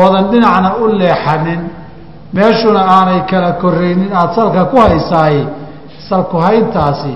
[0.00, 1.60] oodan dhinacna u leexanin
[2.36, 5.42] meeshuna aanay kala koraynin aada salka ku haysaaye
[6.08, 7.14] salku hayntaasi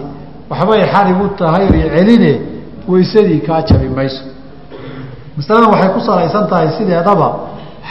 [0.51, 2.33] waxbay xarig u tahay oy celine
[2.93, 4.23] weysadii kaa jabi mayso
[5.37, 7.29] masaladan waxay ku salaysan tahay sideedaba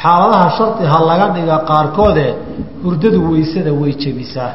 [0.01, 2.27] xaaladaha shardiha laga dhiga qaarkoode
[2.83, 4.51] hurdadu weysada way jebisaa.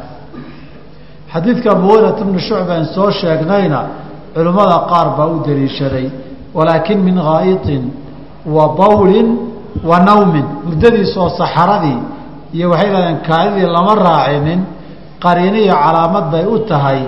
[1.32, 3.80] Xadiidka mugirat bnu shucban soo sheegnayna
[4.34, 6.07] culimmada qaar baa u daliishaday
[6.57, 7.82] walaakin min haa'iطin
[8.55, 9.28] wa bawlin
[9.91, 10.47] wa nawmin.
[10.66, 11.99] Hurdadiisoo saxaradii
[12.57, 14.61] iyo waxay dhahdeen kaadidii lama raacinin
[15.24, 17.01] qariino iyo calaamad bay u tahay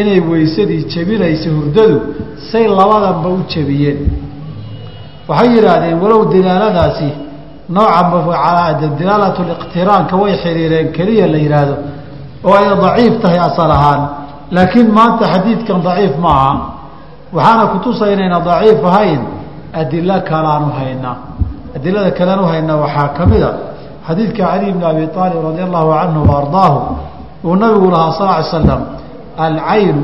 [0.00, 1.96] inay weysadii jebinaysa hurdadu
[2.50, 3.98] say labadanba u jebiyeen
[5.28, 7.08] waxay yidhaahdeen walow dilaaladaasi
[7.76, 11.74] nooca dilaalat liqtiraanka way xiriireen keliya la yidhaahdo
[12.48, 14.00] oo ay daciif tahay asal ahaan.
[14.56, 16.52] Laakiin maanta xadiidkan daciif ma aha.
[17.36, 19.20] Waxaana kutusay inayna daciif ahayn
[19.80, 21.16] adilo kalaanu haynaa
[21.76, 23.50] adilada kalean u haynaa waxaa ka mid a
[24.06, 26.78] xadiidka cali bni abi aalib radi allahu canhu wa ardaahu
[27.46, 28.82] uu nabigu lahaa sal ly slam
[29.46, 30.02] alcaynu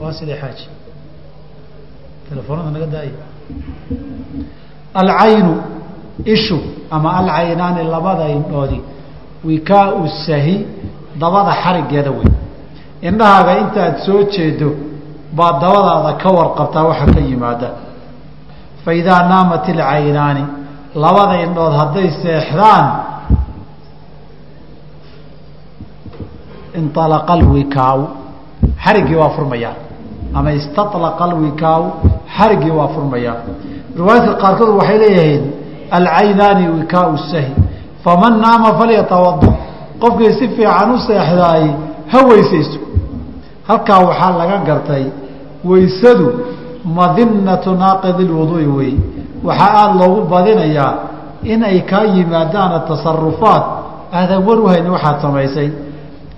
[0.00, 0.64] waa sida xaaji.
[2.30, 3.10] Telefoonada naga daay
[4.94, 5.54] alcaynu
[6.24, 6.58] ishu
[6.90, 8.80] ama alcaynaani labada indhoodi
[9.44, 10.66] wikaau sahi
[11.20, 12.30] dabada xarigeeda wey
[13.08, 14.70] indhahaaga intaad soo jeedo
[15.36, 17.68] baad dabadaada ka warqabtaa waxa ka yimaada.
[18.84, 20.44] Fa idaa naamat ilcaynaani
[20.94, 22.86] labada indhood hadday seexdaan
[26.78, 28.00] inalaqa alwikaau
[28.84, 29.74] xariggii waa furmayaa
[30.34, 31.84] ama istalaqa alwikaau
[32.36, 33.36] xariggii waa furmayaa
[33.96, 35.44] riwaayadka qaarkood waxay leeyihiin
[35.90, 37.54] alcaynaani wikaau sahi.
[38.04, 39.48] Faman naama falyatawada
[40.02, 41.64] qofkii si fiican u seexdaay
[42.12, 42.78] ha weysaysto.
[43.68, 45.04] Halkaa waxaa laga gartay
[45.64, 46.26] weysadu
[46.84, 48.94] madinatu naaqid ilwuduui wey.
[49.44, 50.94] Waxaa aada loogu badinayaa
[51.42, 53.64] in ay kaa yimaadaan tasarufaat
[54.12, 55.70] aadan war u waxaad samaysay.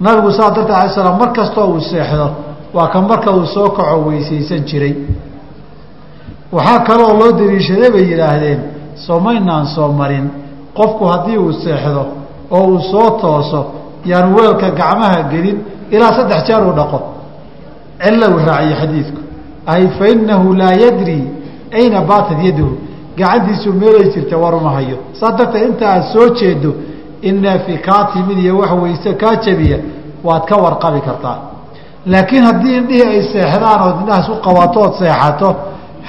[0.01, 1.33] Nabigu saa darteed alay slam mar
[1.67, 4.95] uu seexdo waa ka marka uu soo kaco weysaysan jiray.
[6.53, 8.61] Waxaa kaloo loo dariishaday bay yidhaahdeen
[9.07, 10.31] soomaynaan soo marin.
[10.77, 12.07] Qofku haddii uu seexdo
[12.51, 13.61] oo uu soo tooso
[14.05, 15.59] yaan weelka gacmaha gelin
[15.91, 16.99] ilaa saddex jeer uu dhaqo.
[18.33, 19.21] Uu raaciye xadiidku.
[19.67, 21.19] Ay fa innahu laa yadri
[21.73, 22.71] ayna baatat yadahu
[23.19, 24.97] gacantiisu meelay jirta waruma hayo.
[25.13, 26.75] Saa darteed inta aad soo jeedo
[27.23, 29.79] in neefi kaa timid iyo wax weyse kaa jabiya
[30.25, 31.39] waad ka warqabi kartaa
[32.13, 35.49] laakiin haddii indhihii ay seexdaan ood indhahaas u qabato ood seexato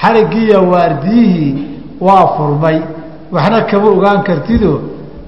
[0.01, 1.51] xarigiiyo waardiyihii
[2.07, 2.77] waa furmay.
[3.35, 4.71] Waxna kama ogaan kartido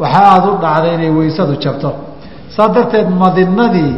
[0.01, 1.89] waxa aada u dhacday inay weysadu jabto.
[2.55, 3.93] Saa darteed madinadii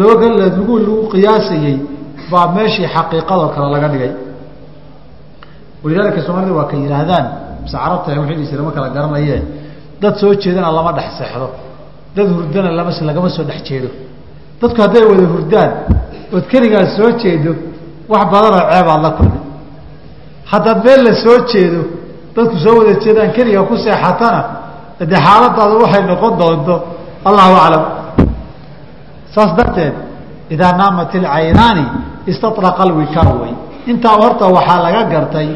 [0.00, 1.76] looga lagu lagu qiyaasayey
[2.30, 4.12] baa meeshii xaqiiqadoo kale laga dhigay.
[5.82, 7.26] Walidaalika soomaalida waa ka yidhaahdaan
[7.62, 9.36] mise carabta wiiisi lama kala garanaye
[10.02, 11.46] dad soo jeedana lama dhex seexdo.
[12.16, 13.88] Dad hurdana lama lagama soo dhex jeedo
[14.64, 15.70] dadku hadday wada hurdaan
[16.34, 17.52] ood keligaas soo jeedo
[18.08, 19.40] wax badanoo ceebaad la kulmi.
[20.52, 21.80] Haddaad meel la soo jeedo
[22.36, 24.40] dadku soo wada jeedaan keliga ku seexatana
[25.10, 26.74] dee xaaladaadu waxay noqon doonto
[27.28, 27.84] allahu aclam.
[29.34, 29.94] Saas darteed
[30.54, 31.84] idaa naamat ilcaynaani
[32.30, 33.52] istaطlaqa alwikaar wey
[33.90, 35.48] intaa horta waxaa laga gartay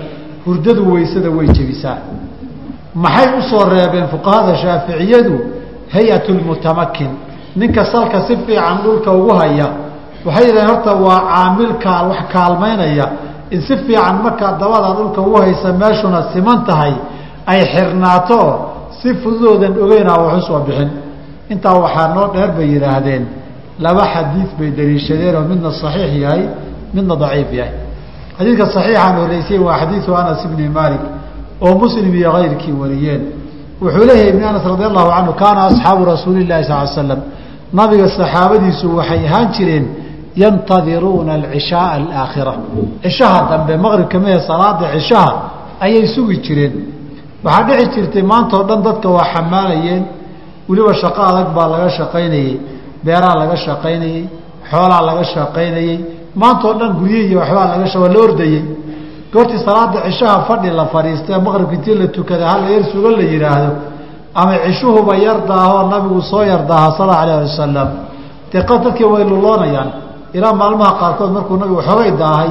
[0.44, 1.98] hurdadu weysada way jebisaa.
[2.94, 5.34] Maxay u soo reebeen fuqahada shaaficiyadu?
[5.94, 7.10] Hay'at lmutamakin
[7.56, 9.68] ninka salka si fiican dhulka ugu haya.
[10.26, 13.06] Waxay yidhahdeen horta waa caamil kaal wax kaalmaynaya.
[13.50, 16.94] In si fiican markaa dabada dhulka ugu haysa meeshuna siman tahay
[17.46, 18.40] ay xirnaato
[19.00, 20.90] si fududoodan ogeynaa wax u soo bixin.
[21.52, 23.24] Intaa waxaa noo dheer bay yidhaahdeen.
[23.84, 26.42] Laba xadiid bay daliishadeen oo midna saxiix yahay
[26.94, 27.72] midna daciif yahay.
[28.38, 31.00] Xadiidka saxiixaan horreysay waa xadiidu anas ibni malik
[31.64, 33.22] oo muslim iyo kayrkii wariyeen.
[33.82, 37.20] Wuxuu leeyahay ibn anas radi allahu canhu kaana asxaabu rasuuli lahi sal l slam
[37.72, 39.86] nabiga saxaabadiisu waxay ahaan jireen
[40.36, 42.54] yantadiruuna alcishaaa alaakhira.
[43.02, 45.32] Cishaha dambe maqribka mehe salaada cishaha
[45.80, 46.74] ayay sugi jireen.
[47.44, 50.04] Waxaa dhici jirtay maantao dhan dadka waa xamaalayeen.
[50.68, 52.60] Weliba shaqo adag baa laga shaqaynayey
[53.04, 54.24] beeraa laga shaqaynayey
[54.70, 55.98] xoolaa laga shaqaynayey.
[56.34, 58.62] Maantao dhan gurye iyo waxbaa laga waa la ordayey.
[59.32, 63.70] Goortii salaada cishaha fadhi la fadhiistee maqribka intii la tukada hala yar sugo la yidhaahdo
[64.34, 67.88] ama cishuhuba yar daahoo nabigu soo yar daaha sala alah alay wasalam
[68.52, 69.90] dee qad dadkii way luloonayaan
[70.36, 72.50] ilaa maalmaha qaarkood markuu nabigu xoogay daahay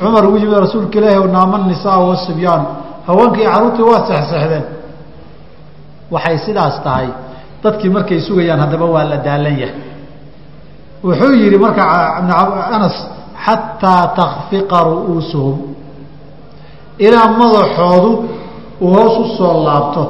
[0.00, 2.62] cumar ugu yimid rasuulka ilaahi naama nisaa wasibyaan
[3.06, 4.64] haweenkii carruurtii waa sexsexdeen
[6.14, 7.08] waxay sidaas tahay.
[7.62, 9.80] Dadkii markay sugayaan haddaba waa la daalan yahay.
[11.04, 11.82] Wuxuu yidhi marka
[12.76, 12.96] anas
[13.44, 15.56] xataa takfiqa ru'uusuhum.
[17.06, 18.10] Ilaa madaxoodu
[18.80, 20.02] uu hoos u soo laabto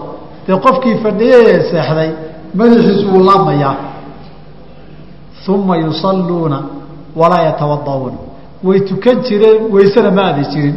[0.46, 2.10] dee qofkii fadhiyay ee seexday
[2.58, 3.74] madaxiisu wuu laabmayaa.
[5.48, 6.58] Uma yusalluuna
[7.16, 8.18] walaa yatawada'uuna
[8.64, 10.76] way tukan jireen weysena ma aadi jirin.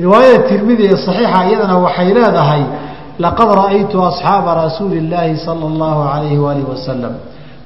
[0.00, 2.62] Riwaayada tirmidi ee saxiixa iyadana waxay leedahay
[3.24, 7.12] laqad ra'aytu asxaaba rasuuli illaahi sala allahu alayhi waalihi wasalam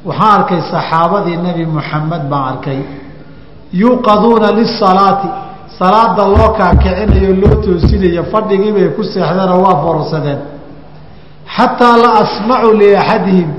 [0.09, 2.79] waxaan arkay saxaabadii nebi muxamed baan arkay.
[3.83, 5.29] Yuuqaduuna lisalaati
[5.79, 10.39] salaada loo kaakicinayo loo toosinayo fadhigii bay ku seexdeenoo waa boorsadeen
[11.57, 13.51] xataa la asmacu liaxadihim.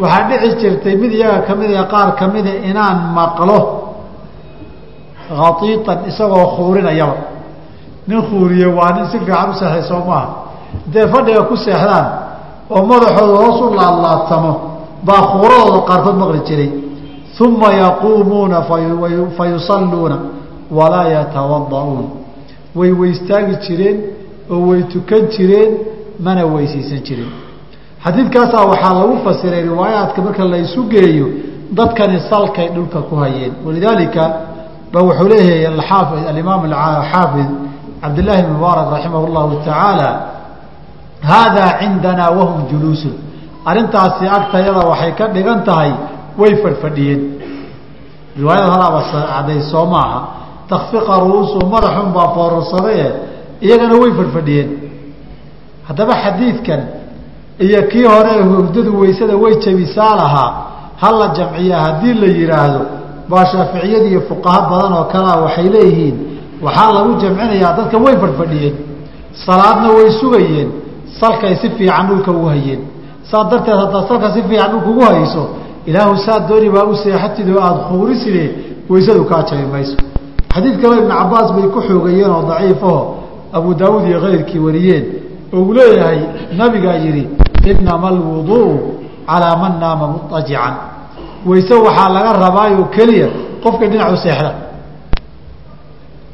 [0.00, 3.58] Waxaa dhici jirtay mid iyaga ka mid ee qaar ka mida inaan maqlo
[5.28, 7.16] khaiitan isagoo khuurinayaba
[8.08, 10.28] nin khuuriye waa nin si fiican u seexday soo maaha
[10.86, 12.06] intay fadhiga ku seexdaan
[12.70, 14.52] oo madaxooda hoos u laadlaabtamo
[15.06, 16.70] baa khuuradooda qaarkood maqli jiray.
[17.40, 18.62] Uma yaquumuuna
[19.36, 20.16] fa yusalluuna
[20.70, 22.04] walaa yatawada'uun
[22.78, 23.98] way weystaagi jireen
[24.50, 25.70] oo way tukan jireen
[26.20, 27.30] mana weysaysan jirin.
[28.04, 31.26] Xadiidkaasaa waxaa lagu fasiray riwaayaadka marka la isu geeyo
[31.72, 33.52] dadkani salkay dhulka ku hayeen.
[33.66, 34.22] Walidaalika
[34.92, 36.62] ba wuxuu leeyahay aafi alimaam
[37.12, 37.48] xaafid
[38.02, 40.10] cabdillaahi mubaarak raximah llahu tacaala
[41.22, 43.14] haadaa cindanaa wahum juluusun.
[43.64, 45.92] Arrintaasi agtayada waxay ka dhigan tahay
[46.38, 47.20] way fadhfadhiyeen
[48.36, 50.20] riwaayada horaaba cadday soo maaha
[50.68, 53.00] takfiqa ru'uusu madaxun baa foorarsaday
[53.62, 54.83] iyagana way fadhfadhiyeen
[55.88, 56.80] haddaba xadiidkan
[57.66, 60.50] iyo kii hore hurdadu weysada way jabisaa lahaa
[61.02, 62.80] hal la jamciya haddii la yidhaahdo
[63.30, 66.16] baa shaaficiyada iyo fuqaha badan oo kalea waxay leeyihiin.
[66.64, 68.74] Waxaa lagu jamcinayaa dadkan way fadhfadhiyeen
[69.46, 70.68] salaadna way sugayeen
[71.20, 72.80] salkay si fiican dhulka ugu hayeen.
[73.30, 75.42] Saa darteed haddaad salka si fiican dhulka ugu hayso
[75.86, 78.44] ilaahu saa dooni baa u seexatid oo aada khuuriside
[78.90, 79.96] weysadu kaa jabi mayso.
[80.54, 83.00] Xadiid kaleo ibnu cabaas bay ku xoogayeen oo daciifaho
[83.52, 85.04] abu daawuud iyo kayrkii wariyeen
[85.52, 86.20] oo uu leeyahay
[86.58, 87.24] nabigaa yidhi
[87.70, 88.72] inama alwuduءu
[89.28, 90.74] calaa man naama muajican
[91.46, 93.28] weyse waxaa laga rabaayoo keliya
[93.62, 94.50] qofkii dhinac u seexda.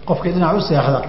[0.08, 1.00] Qofkii dhinac u seexda.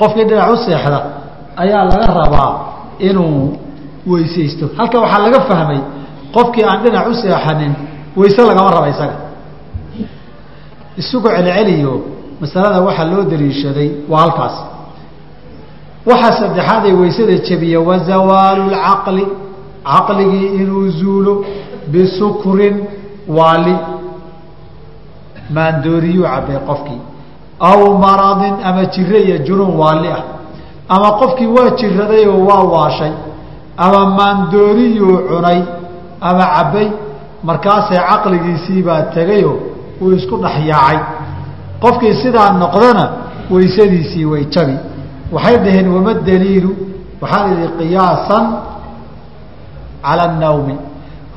[0.00, 0.98] Qofkii dhinac u seexda
[1.62, 2.50] ayaa laga rabaa
[3.08, 3.58] inuu
[4.10, 4.66] weysaysto.
[4.78, 5.80] Halka waxaa laga fahmay
[6.34, 7.72] qofkii aan dhinac u seexanin
[8.16, 9.16] weyse lagama raba isaga.
[11.00, 11.92] Isugu celceliyo
[12.42, 14.56] masalada waxaa loo daliishaday waa halkaas.
[16.08, 19.24] Waxaa saddexaad ee weysada jebiya wazawaalu lcaqli
[19.92, 21.34] caqligii inuu zuulo
[21.92, 22.76] bisukrin
[23.36, 23.74] waali
[25.54, 27.00] maandooriyuu cabbay qofkii.
[27.70, 30.22] Aw maradin ama jiro iyo junuun waali ah
[30.94, 33.12] ama qofkii waa jiraday oo waa waashay
[33.84, 35.60] ama maandooriyuu cunay
[36.20, 36.88] ama cabbay
[37.48, 39.56] markaasee caqligiisiibaa tegayoo
[40.02, 40.98] uu isku dhexyaacay
[41.82, 43.04] qofkii sidaa noqdana
[43.54, 44.76] waysadiisii way jabi.
[45.34, 46.70] Waxay dhaheen wama daliilu?
[47.22, 48.44] Waxaan idhi qiyaasan
[50.04, 50.76] cala annawmi.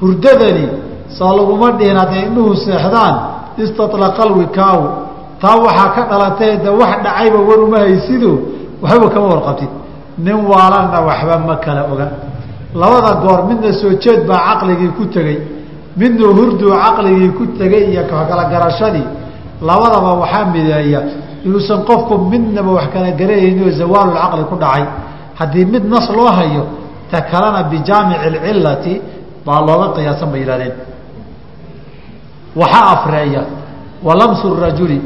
[0.01, 0.65] Hurdadani
[1.17, 3.15] soo laguma dhihin hadday indhuhu seexdaan
[3.63, 4.81] istatlaqa alwikaaw.
[5.41, 8.31] Taa waxaa ka dhalatay de wax dhacayba war uma haysido.
[8.81, 9.71] Waxbaba kama warqabtid.
[10.25, 12.07] Nin waalanna waxba ma kala oga.
[12.81, 15.37] Labada goor midna soo jeed baa caqligii ku tegey
[15.97, 19.05] midna hurduu caqligii ku tegey iyo kala garashadii
[19.61, 21.01] labadaba waxaa mideeya
[21.45, 24.85] inuusan qofku midnaba wax kala garanayni zawaalulcaqli ku dhacay.
[25.39, 26.63] Haddii mid nas loo hayo
[27.11, 29.01] ta kalena bijaamici alcilati
[29.45, 30.73] baa looga qiyaasan bay yihahdeen
[32.55, 33.41] waxaa afreeya
[34.03, 35.01] walamsu rajuli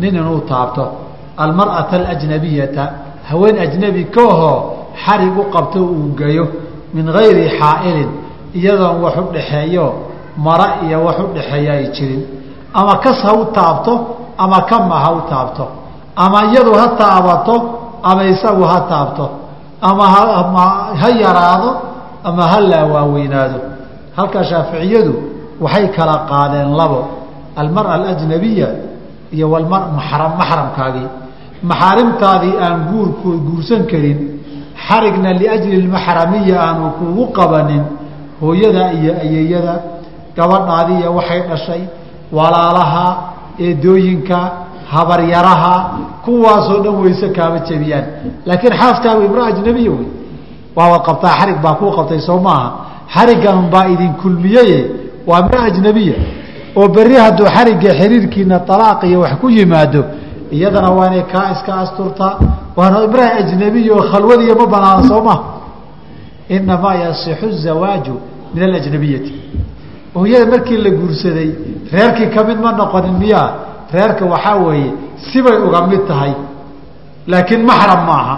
[0.00, 0.84] nin inuu taabto.
[1.36, 2.84] Almar'ata alajnabiyata
[3.30, 4.58] haween ajnebi ka ahoo
[5.04, 6.46] xarig u qabto uu geyo
[6.94, 8.10] min gayri xaa'ilin
[8.54, 9.86] iyadoon wax u dhaxeeyo
[10.36, 12.22] mara iyo wax u dhaxeeya ay jirin
[12.74, 13.94] ama kas ha u taabto
[14.38, 15.64] ama kama ha u taabto.
[16.16, 17.54] Ama iyadu ha taabato
[18.02, 19.26] ama isagu ha taabto.
[19.82, 20.04] Ama
[21.00, 21.70] ha yaraado
[22.24, 23.58] ama ha laawaaaweynaado
[24.16, 25.14] halka shaaficiyadu
[25.60, 27.00] waxay kala qaadeen labo.
[27.56, 28.68] Almara alajnabiya
[29.32, 31.08] iyo walmar maxram maxramkaagii
[31.70, 34.18] maxaarimtaadii aan guurku guursan karin
[34.86, 37.82] xarigna liajli lmaxramiya aanu kugu qabanin
[38.40, 39.74] hooyada iyo ayeyada
[40.36, 41.82] gabadhaadii iyo waxay dhashay
[42.32, 43.04] walaalaha
[43.58, 44.38] eedooyinka
[44.90, 45.90] habaryaraha
[46.24, 48.04] kuwaasoo dhan wayse kaama jebiyaan.
[48.46, 50.06] Laakiin xaaskaagu imra ajnabiya wey.
[50.76, 52.72] Waawad qabtaa xarig baa kuu qabtay soo maaha.
[53.14, 54.90] Xariggan baa idin kulmiyeye
[55.26, 56.14] waa imra ajnabiya
[56.76, 60.04] oo berri hadduu xarigga xiriirkiina alaaq iyo wax ku yimaado
[60.50, 62.38] iyadana waa inay kaa iska asturtaa
[62.76, 65.42] waana imra ajnabiya oo ma banaana soo maha
[66.48, 68.14] inamaa yasixu zawaaju
[68.54, 69.34] min alajnabiyati
[70.14, 71.48] hooyada markii la guursaday
[71.92, 73.48] reerkii ka mid ma noqonin miyaa?
[73.92, 74.92] Reerka waxaa weeye
[75.32, 76.32] sibay uga mid tahay.
[77.26, 78.36] Laakiin maxram maaha.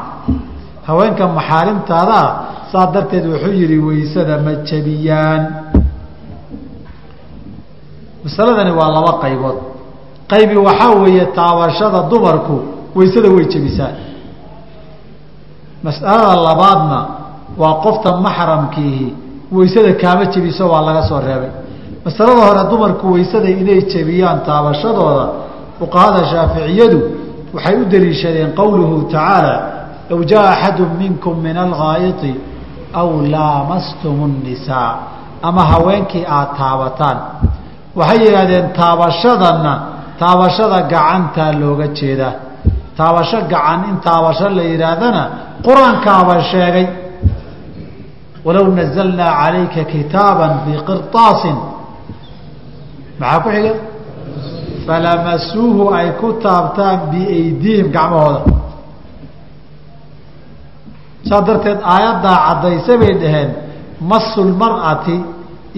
[0.86, 2.28] Haweenka maxaarimtaadaa
[2.72, 5.42] saa darteed wuxuu yihi waysada ma jebiyaan
[8.24, 9.58] masaladani waa laba qaybood.
[10.30, 12.56] Qaybi waxaa weeye taabashada dumarku
[12.96, 13.92] waysada way jebisaa.
[15.84, 16.98] Mas'alada labaadna
[17.60, 19.08] waa qofta maxramkiihi
[19.52, 21.50] waysada kaama jebiso waa laga soo reebay
[22.04, 25.26] masalada hore dumarku weysada inay jebiyaan taabashadooda.
[25.78, 26.98] Fuqahada shaaficiyadu
[27.54, 29.54] waxay u deliishadeen qowluhu tacaala
[30.10, 32.32] low jaa axadu minkum min alghaa'iti
[33.00, 34.92] aw laamastum nnisaa
[35.48, 37.18] ama haweenkii aad taabataan.
[37.98, 39.72] Waxay yidhaahdeen taabashadanna
[40.22, 42.34] taabashada gacantaa looga jeedaa
[42.98, 45.22] taabasho gacan in taabasho la yidhaahdana
[45.66, 46.86] qur'aankaaba sheegay.
[48.46, 51.56] Walow nazalnaa calayka kitaaba fii qiraasin
[53.22, 53.72] maxaa ku xiga?
[54.86, 58.40] Falamasuuhu ay ku taabtaan biaydiihim gacmahooda.
[61.28, 63.50] Saas darteed aayaddaa caddaysa bay dhaheen
[64.12, 65.16] masulmar'ati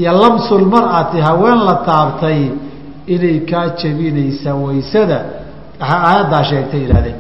[0.01, 2.41] iyo lamsulmar'ati haween la taabtay
[3.15, 5.19] inay kaa jebinaysa waysada.
[5.81, 7.19] Aayaddaa sheegtay yihahdeen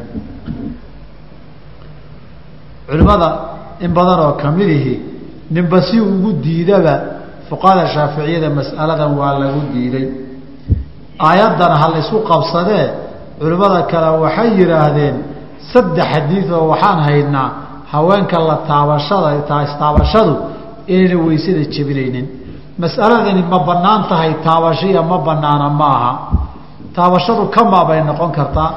[2.88, 3.28] culimmada
[3.84, 4.94] in badan oo kamidihi
[5.54, 6.94] ninba si ugu diidaba
[7.48, 10.06] fuqahada shaaficiyada mas'aladan waa lagu diiday.
[11.28, 12.86] Aayaddana ha laysku qabsadee
[13.40, 15.14] culimmada kale waxay yidhaahdeen
[15.72, 17.48] saddex xadiid oo waxaan haynaa
[17.92, 19.28] haweenka la taabashada
[19.80, 20.34] taabashadu
[20.92, 22.26] inayna weysada jebinaynin
[22.82, 26.12] mas'aladani ma bannaan tahay taabashiya ma bannaana ma aha
[26.96, 28.70] taabashadu kamaa bay noqon kartaa.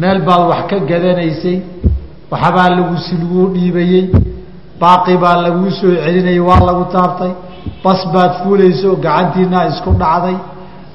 [0.00, 1.56] Meel baad wax ka gadanaysay
[2.32, 4.04] waxbaa lagu si laguu dhiibayey
[4.80, 7.32] baaqi baa laguu soo celinayay waa lagu taabtay
[7.84, 10.36] bas baad fuulayso gacantiinaa isku dhacday.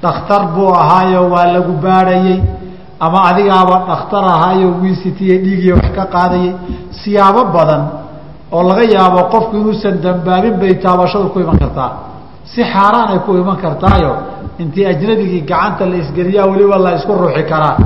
[0.02, 2.38] Dhakhtar buu ahaayo waa lagu baadhayey
[3.06, 6.52] ama adigaaba dhakhtar ahaayo wiisitiye dhiigiya wax ka qaadayay.
[7.00, 7.82] Siyaabo badan
[8.56, 11.90] oo laga yaabo qofku inuusan dambaabin bay taabashadu ku iman kartaa.
[12.52, 14.12] Si xaaraan ay ku iman kartaayo
[14.62, 17.76] intii ajnabigii gacanta la isgeliyaa weliba la isku ruuxi karaa.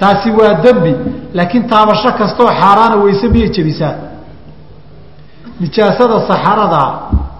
[0.00, 0.92] Taasi waa dembi
[1.36, 3.94] laakiin taabasho kastoo xaaraana weyse miyay jebisaa.
[5.60, 6.82] Nijaasada saxarada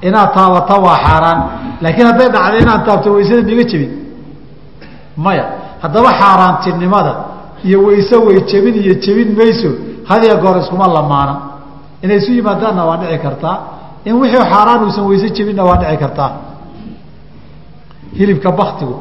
[0.07, 1.39] inaad taabata waa xaaraan.
[1.83, 3.91] Laakiin hadday dhacday inaad taabto weysada miga jebin.
[5.17, 5.45] Maya
[5.83, 7.13] haddaba xaaraantinimada
[7.65, 9.71] iyo weyse way jebin iyo jebin mayso
[10.09, 11.35] hadiya goor iskuma lamaana.
[12.03, 13.57] Inay isu yimaadaanna waa dhici kartaa.
[14.05, 16.31] In wixii xaaraan uusan weyse jebinna waa dhici kartaa.
[18.19, 18.97] Hilibka baktigu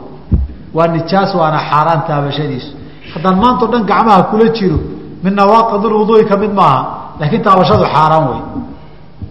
[0.73, 2.71] waa nijaas waana xaaraan taabashadiisu.
[3.13, 4.77] Haddaan maanta o dhan gacmaha kula jiro
[5.23, 6.81] min nawaaqid lwuduui ka mid maaha.
[7.19, 8.41] Laakiin taabashadu xaaraan wey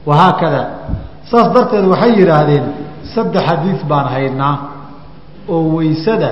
[0.07, 0.61] wahaakada
[1.31, 2.65] saas darteed waxay yidhaahdeen
[3.15, 4.57] saddex xadiid baan haynaa
[5.55, 6.31] oo weysada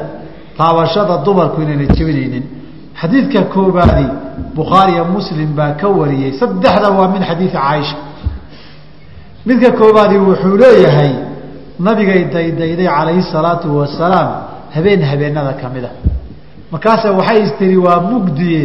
[0.59, 2.45] taabashada dumarku inayna jebinaynin.
[3.01, 4.07] Xadiidka koobaadi
[4.59, 6.33] bukhaariya muslim baa ka wariyey.
[6.41, 7.97] Saddexda waa min xadiidi caaisha.
[9.47, 11.13] Midka koobaadi wuxuu leeyahay
[11.87, 14.29] nabigay daydayday calayhi salaatu wasalaam
[14.75, 15.91] habeen habeenada kamida
[16.73, 18.63] markaase waxay istiri waa mugdiye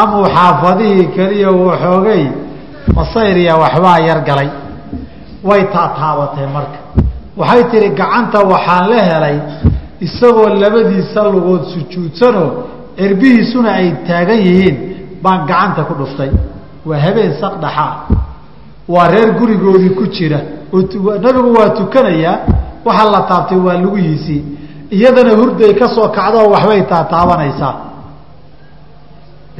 [0.00, 2.22] amuu xaafadihii keliya waxoogay
[2.96, 4.48] masayriya waxbaa yar galay
[5.44, 6.78] way taataabatay marka.
[7.36, 9.36] Waxay tihi gacanta waxaan la helay
[10.06, 12.50] isagoo labadiisa lugood sujuudsanoo
[13.04, 14.76] erbihiisuna ay taagan yihiin
[15.22, 16.30] baan gacanta ku dhuftay.
[16.88, 17.92] Waa habeen saqdhaxaa
[18.88, 20.40] waa reer gurigoodii ku jira.
[21.24, 22.36] Nabigu waa tukanayaa
[22.86, 24.42] waxaa la taabtay waa lugihiisii.
[24.90, 27.74] Iyadana hurday ka soo kacdoo waxbay taataabanaysaa.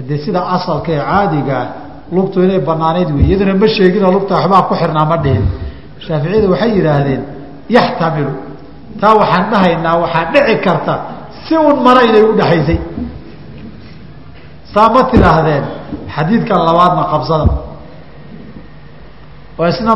[0.09, 1.65] Dee sida asalka ee caadigaa
[2.13, 5.45] lugtu inay banaanayd wey iyaduna ma sheeginoo lugta waxbaa ku xirnaa ma dhihin
[6.07, 7.23] shaaficiyadu waxay yidhaahdeen
[7.77, 8.33] yaxtamilu.
[9.01, 10.95] Taa waxaan dhahaynaa waxaa dhici karta
[11.45, 12.79] si un mara inay udhaxaysay
[14.75, 15.65] saa ma tidhaahdeen
[16.15, 17.47] xadiidkan labaadna qabsada.
[19.59, 19.93] Oo isna